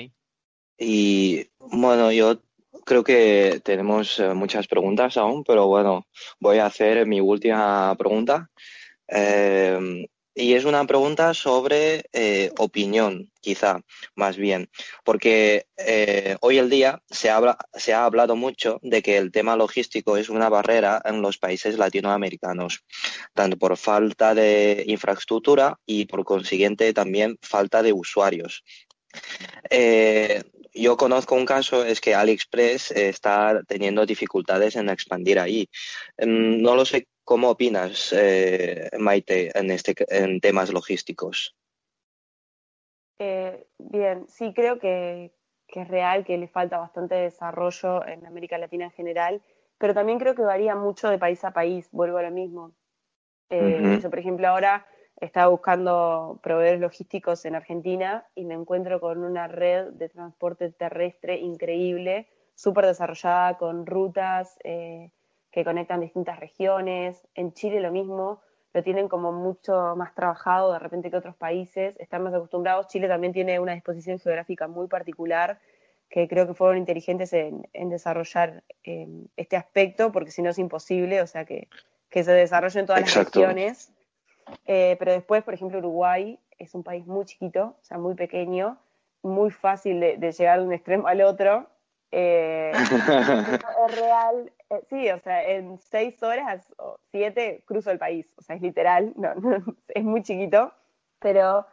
Y 0.77 1.49
bueno, 1.59 2.13
yo 2.13 2.41
creo 2.85 3.03
que 3.03 3.59
tenemos 3.61 4.19
eh, 4.19 4.33
muchas 4.33 4.67
preguntas 4.67 5.17
aún, 5.17 5.43
pero 5.43 5.67
bueno, 5.67 6.05
voy 6.39 6.59
a 6.59 6.67
hacer 6.67 7.05
mi 7.05 7.19
última 7.19 7.93
pregunta. 7.97 8.49
Eh, 9.05 10.07
y 10.35 10.53
es 10.53 10.65
una 10.65 10.85
pregunta 10.85 11.33
sobre 11.33 12.05
eh, 12.13 12.51
opinión, 12.57 13.31
quizá, 13.41 13.81
más 14.15 14.37
bien, 14.37 14.69
porque 15.03 15.65
eh, 15.77 16.37
hoy 16.41 16.57
el 16.57 16.69
día 16.69 17.01
se, 17.09 17.29
habla, 17.29 17.57
se 17.73 17.93
ha 17.93 18.05
hablado 18.05 18.35
mucho 18.35 18.79
de 18.81 19.01
que 19.01 19.17
el 19.17 19.31
tema 19.31 19.55
logístico 19.55 20.17
es 20.17 20.29
una 20.29 20.49
barrera 20.49 21.01
en 21.03 21.21
los 21.21 21.37
países 21.37 21.77
latinoamericanos, 21.77 22.83
tanto 23.33 23.57
por 23.57 23.75
falta 23.77 24.33
de 24.33 24.83
infraestructura 24.87 25.77
y 25.85 26.05
por 26.05 26.23
consiguiente 26.23 26.93
también 26.93 27.37
falta 27.41 27.81
de 27.81 27.93
usuarios. 27.93 28.63
Eh, 29.69 30.43
yo 30.73 30.95
conozco 30.97 31.35
un 31.35 31.45
caso, 31.45 31.83
es 31.83 31.99
que 31.99 32.13
AliExpress 32.13 32.91
está 32.91 33.61
teniendo 33.67 34.05
dificultades 34.05 34.75
en 34.75 34.89
expandir 34.89 35.39
ahí. 35.39 35.67
Mm, 36.17 36.61
no 36.61 36.75
lo 36.75 36.85
sé 36.85 37.07
¿Cómo 37.29 37.51
opinas, 37.51 38.11
eh, 38.11 38.89
Maite, 38.97 39.51
en, 39.53 39.69
este, 39.69 39.93
en 40.09 40.41
temas 40.41 40.73
logísticos? 40.73 41.55
Eh, 43.19 43.67
bien, 43.77 44.27
sí 44.27 44.51
creo 44.51 44.79
que, 44.79 45.31
es 45.67 45.87
real 45.87 46.25
que 46.25 46.39
le 46.39 46.47
falta 46.47 46.79
bastante 46.79 47.13
desarrollo 47.13 48.03
en 48.07 48.25
América 48.25 48.57
Latina 48.57 48.85
en 48.85 48.91
general, 48.93 49.43
pero 49.77 49.93
también 49.93 50.17
creo 50.17 50.33
que 50.33 50.41
varía 50.41 50.73
mucho 50.73 51.07
de 51.07 51.19
país 51.19 51.43
a 51.45 51.51
país, 51.51 51.87
vuelvo 51.91 52.17
a 52.17 52.23
lo 52.23 52.31
mismo. 52.31 52.73
Eh, 53.51 53.99
yo, 54.01 54.09
por 54.09 54.17
ejemplo, 54.17 54.47
ahora 54.47 54.87
estaba 55.21 55.49
buscando 55.49 56.39
proveedores 56.41 56.81
logísticos 56.81 57.45
en 57.45 57.53
Argentina 57.53 58.25
y 58.33 58.43
me 58.45 58.55
encuentro 58.55 58.99
con 58.99 59.23
una 59.23 59.47
red 59.47 59.91
de 59.91 60.09
transporte 60.09 60.71
terrestre 60.71 61.37
increíble, 61.37 62.27
súper 62.55 62.87
desarrollada, 62.87 63.59
con 63.59 63.85
rutas 63.85 64.57
que 65.51 65.63
conectan 65.63 65.99
distintas 65.99 66.39
regiones. 66.39 67.27
En 67.35 67.53
Chile 67.53 67.79
lo 67.79 67.91
mismo, 67.91 68.41
lo 68.73 68.83
tienen 68.83 69.07
como 69.07 69.31
mucho 69.31 69.95
más 69.95 70.13
trabajado 70.13 70.73
de 70.73 70.79
repente 70.79 71.09
que 71.09 71.17
otros 71.17 71.35
países, 71.35 71.95
están 71.99 72.23
más 72.23 72.33
acostumbrados. 72.33 72.87
Chile 72.87 73.07
también 73.07 73.33
tiene 73.33 73.59
una 73.59 73.73
disposición 73.73 74.19
geográfica 74.19 74.67
muy 74.67 74.87
particular 74.87 75.59
que 76.09 76.27
creo 76.27 76.47
que 76.47 76.55
fueron 76.55 76.77
inteligentes 76.77 77.33
en, 77.33 77.63
desarrollar 77.89 78.63
em, 78.83 79.27
este 79.37 79.55
aspecto, 79.55 80.11
porque 80.11 80.31
si 80.31 80.41
no 80.41 80.49
es 80.49 80.57
imposible, 80.57 81.21
o 81.21 81.27
sea, 81.27 81.45
que, 81.45 81.67
que 82.09 82.23
se 82.23 82.31
desarrolle 82.31 82.79
en 82.79 82.85
todas 82.87 83.01
las 83.01 83.15
regiones. 83.15 83.91
Eh, 84.65 84.95
pero 84.97 85.11
después, 85.11 85.43
por 85.43 85.53
ejemplo, 85.53 85.77
Uruguay 85.77 86.39
es 86.57 86.73
un 86.73 86.83
país 86.83 87.05
muy 87.05 87.25
chiquito, 87.25 87.75
o 87.79 87.83
sea, 87.83 87.99
muy 87.99 88.15
pequeño, 88.15 88.79
muy 89.21 89.51
fácil 89.51 89.99
de, 89.99 90.17
de 90.17 90.31
llegar 90.31 90.59
de 90.59 90.65
un 90.65 90.73
extremo 90.73 91.07
al 91.07 91.21
otro, 91.21 91.67
eh, 92.11 92.68
es 92.95 93.95
real, 93.99 94.51
eh, 94.69 94.81
sí, 94.89 95.09
o 95.09 95.19
sea, 95.19 95.43
en 95.43 95.79
seis 95.79 96.21
horas 96.23 96.73
o 96.77 96.97
siete 97.11 97.63
cruzo 97.65 97.91
el 97.91 97.99
país, 97.99 98.33
o 98.37 98.41
sea, 98.41 98.55
es 98.55 98.61
literal, 98.61 99.13
no, 99.15 99.33
es 99.87 100.03
muy 100.03 100.23
chiquito, 100.23 100.73
pero 101.19 101.65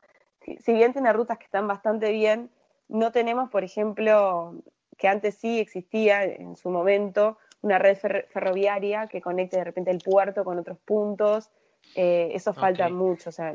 si, 0.61 0.73
bien 0.73 0.93
tiene 0.93 1.13
rutas 1.13 1.39
que 1.39 1.45
están 1.45 1.67
bastante 1.67 2.13
bien, 2.13 2.51
no 2.89 3.13
tenemos, 3.13 3.51
por 3.51 3.65
ejemplo, 3.65 4.55
que 4.97 5.09
antes 5.09 5.35
sí 5.37 5.59
existía 5.59 6.25
en 6.25 6.57
su 6.57 6.71
momento, 6.71 7.39
una 7.63 7.79
red 7.79 7.97
ferroviaria 7.97 9.09
que 9.09 9.21
conecte 9.21 9.57
de 9.57 9.65
repente 9.65 9.91
el 9.91 9.99
puerto 9.99 10.45
con 10.45 10.59
otros 10.59 10.79
puntos, 10.79 11.51
eh, 11.95 12.31
eso 12.33 12.53
falta 12.53 12.89
mucho, 12.89 13.31
o 13.31 13.33
sea, 13.33 13.55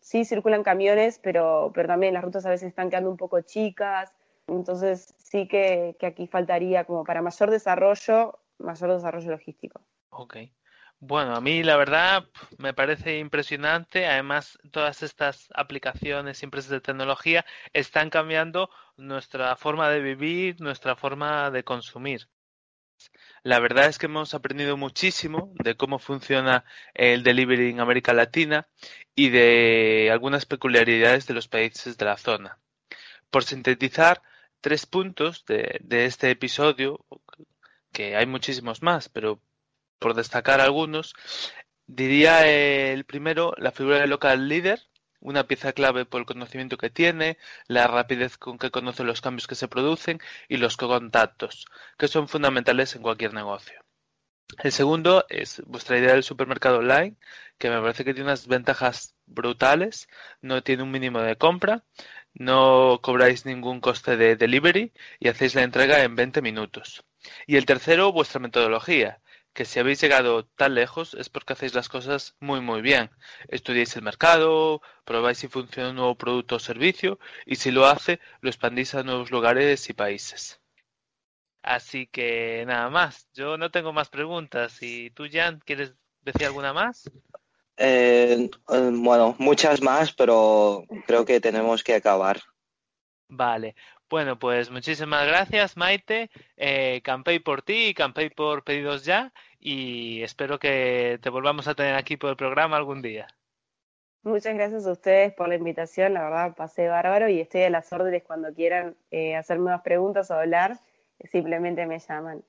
sí 0.00 0.24
circulan 0.24 0.62
camiones, 0.62 1.18
pero, 1.18 1.72
pero 1.74 1.88
también 1.88 2.14
las 2.14 2.22
rutas 2.22 2.46
a 2.46 2.50
veces 2.50 2.68
están 2.68 2.90
quedando 2.90 3.10
un 3.10 3.16
poco 3.16 3.40
chicas, 3.40 4.12
entonces 4.46 5.14
sí 5.32 5.48
que, 5.48 5.96
aquí 6.02 6.26
faltaría 6.26 6.84
como 6.84 7.04
para 7.04 7.22
mayor 7.22 7.50
desarrollo, 7.50 8.38
mayor 8.58 8.92
desarrollo 8.92 9.30
logístico. 9.30 9.80
Ok. 10.10 10.36
Bueno, 11.00 11.34
a 11.34 11.40
mí 11.40 11.62
la 11.62 11.76
verdad 11.78 12.26
me 12.58 12.74
parece 12.74 13.18
impresionante. 13.18 14.06
Además, 14.06 14.58
todas 14.70 15.02
estas 15.02 15.48
aplicaciones 15.54 16.42
y 16.42 16.44
empresas 16.44 16.70
de 16.70 16.82
tecnología 16.82 17.46
están 17.72 18.10
cambiando 18.10 18.68
nuestra 18.96 19.56
forma 19.56 19.88
de 19.88 20.00
vivir, 20.00 20.60
nuestra 20.60 20.96
forma 20.96 21.50
de 21.50 21.64
consumir. 21.64 22.28
La 23.42 23.58
verdad 23.58 23.86
es 23.86 23.98
que 23.98 24.06
hemos 24.06 24.34
aprendido 24.34 24.76
muchísimo 24.76 25.52
de 25.54 25.76
cómo 25.76 25.98
funciona 25.98 26.64
el 26.94 27.24
delivery 27.24 27.70
en 27.70 27.80
América 27.80 28.12
Latina 28.12 28.68
y 29.16 29.30
de 29.30 30.10
algunas 30.12 30.44
peculiaridades 30.44 31.26
de 31.26 31.34
los 31.34 31.48
países 31.48 31.96
de 31.96 32.04
la 32.04 32.16
zona. 32.18 32.58
Por 33.30 33.42
sintetizar, 33.42 34.22
tres 34.62 34.86
puntos 34.86 35.44
de, 35.44 36.06
este 36.06 36.30
episodio, 36.30 37.04
que 37.92 38.16
hay 38.16 38.24
muchísimos 38.24 38.80
más, 38.82 39.10
pero 39.10 39.40
por 39.98 40.14
destacar 40.14 40.62
algunos, 40.62 41.14
Diría 41.86 42.46
el 42.46 43.04
primero, 43.04 43.52
la 43.58 43.70
figura 43.70 43.98
del 43.98 44.08
local 44.08 44.48
líder, 44.48 44.80
una 45.20 45.46
pieza 45.46 45.74
clave 45.74 46.06
por 46.06 46.20
el 46.20 46.26
conocimiento 46.26 46.78
que 46.78 46.88
tiene, 46.90 47.36
la 47.66 47.86
rapidez 47.86 48.38
con 48.38 48.56
que 48.58 48.70
conoce 48.70 49.04
los 49.04 49.20
cambios 49.20 49.46
que 49.46 49.54
se 49.56 49.68
producen 49.68 50.18
y 50.48 50.56
los 50.56 50.76
contactos, 50.78 51.66
que 51.98 52.08
son 52.08 52.28
fundamentales 52.28 52.96
en 52.96 53.02
cualquier 53.02 53.34
negocio. 53.34 53.84
El 54.62 54.72
segundo 54.72 55.26
es 55.28 55.62
vuestra 55.66 55.98
idea 55.98 56.12
del 56.14 56.22
supermercado 56.22 56.78
online, 56.78 57.16
que 57.58 57.68
me 57.68 57.80
parece 57.80 58.04
que 58.04 58.14
tiene 58.14 58.28
unas 58.28 58.46
ventajas 58.46 59.14
brutales. 59.26 60.08
No 60.40 60.62
tiene 60.62 60.82
un 60.82 60.90
mínimo 60.90 61.20
de 61.20 61.36
compra, 61.36 61.84
no 62.34 63.00
cobráis 63.02 63.46
ningún 63.46 63.80
coste 63.80 64.16
de 64.16 64.36
delivery 64.36 64.92
y 65.18 65.28
hacéis 65.28 65.54
la 65.54 65.62
entrega 65.62 66.02
en 66.02 66.16
20 66.16 66.42
minutos. 66.42 67.04
Y 67.46 67.56
el 67.56 67.66
tercero, 67.66 68.12
vuestra 68.12 68.40
metodología, 68.40 69.20
que 69.52 69.64
si 69.64 69.78
habéis 69.78 70.00
llegado 70.00 70.46
tan 70.46 70.74
lejos 70.74 71.14
es 71.14 71.28
porque 71.28 71.52
hacéis 71.52 71.74
las 71.74 71.88
cosas 71.88 72.36
muy 72.40 72.60
muy 72.60 72.80
bien. 72.80 73.10
Estudiáis 73.48 73.94
el 73.96 74.02
mercado, 74.02 74.80
probáis 75.04 75.38
si 75.38 75.48
funciona 75.48 75.90
un 75.90 75.96
nuevo 75.96 76.16
producto 76.16 76.56
o 76.56 76.58
servicio 76.58 77.18
y 77.46 77.56
si 77.56 77.70
lo 77.70 77.86
hace, 77.86 78.20
lo 78.40 78.48
expandís 78.50 78.94
a 78.94 79.02
nuevos 79.02 79.30
lugares 79.30 79.88
y 79.90 79.92
países. 79.92 80.60
Así 81.62 82.06
que 82.08 82.64
nada 82.66 82.90
más, 82.90 83.28
yo 83.34 83.56
no 83.56 83.70
tengo 83.70 83.92
más 83.92 84.08
preguntas. 84.10 84.78
¿Y 84.82 85.10
tú, 85.10 85.26
Jan, 85.30 85.60
quieres 85.64 85.94
decir 86.22 86.46
alguna 86.46 86.72
más? 86.72 87.10
Eh, 87.84 88.48
eh, 88.68 88.90
bueno, 88.92 89.34
muchas 89.38 89.82
más, 89.82 90.12
pero 90.12 90.84
creo 91.04 91.24
que 91.24 91.40
tenemos 91.40 91.82
que 91.82 91.96
acabar. 91.96 92.38
Vale, 93.28 93.74
bueno, 94.08 94.38
pues 94.38 94.70
muchísimas 94.70 95.26
gracias, 95.26 95.76
Maite. 95.76 96.30
Eh, 96.56 97.00
campé 97.02 97.40
por 97.40 97.62
ti 97.62 97.86
y 97.86 97.94
campé 97.94 98.30
por 98.30 98.62
pedidos 98.62 99.04
ya. 99.04 99.32
Y 99.58 100.22
espero 100.22 100.60
que 100.60 101.18
te 101.22 101.30
volvamos 101.30 101.66
a 101.66 101.74
tener 101.74 101.96
aquí 101.96 102.16
por 102.16 102.30
el 102.30 102.36
programa 102.36 102.76
algún 102.76 103.02
día. 103.02 103.26
Muchas 104.22 104.54
gracias 104.54 104.86
a 104.86 104.92
ustedes 104.92 105.32
por 105.32 105.48
la 105.48 105.56
invitación. 105.56 106.14
La 106.14 106.22
verdad, 106.22 106.54
pasé 106.54 106.86
bárbaro 106.86 107.28
y 107.28 107.40
estoy 107.40 107.62
a 107.62 107.70
las 107.70 107.92
órdenes 107.92 108.22
cuando 108.22 108.54
quieran 108.54 108.96
eh, 109.10 109.34
hacerme 109.34 109.70
más 109.70 109.80
preguntas 109.80 110.30
o 110.30 110.34
hablar. 110.34 110.78
Simplemente 111.32 111.84
me 111.86 111.98
llaman. 111.98 112.44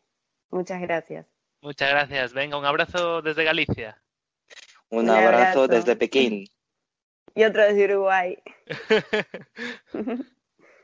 Muchas 0.51 0.79
gracias. 0.79 1.25
Muchas 1.61 1.89
gracias. 1.89 2.33
Venga, 2.33 2.57
un 2.57 2.65
abrazo 2.65 3.23
desde 3.23 3.45
Galicia. 3.45 4.02
Un, 4.89 5.09
abrazo 5.09 5.67
desde 5.67 5.95
Pekín. 5.95 6.47
Y 7.35 7.43
otro 7.43 7.63
desde 7.63 7.85
Uruguay. 7.85 8.37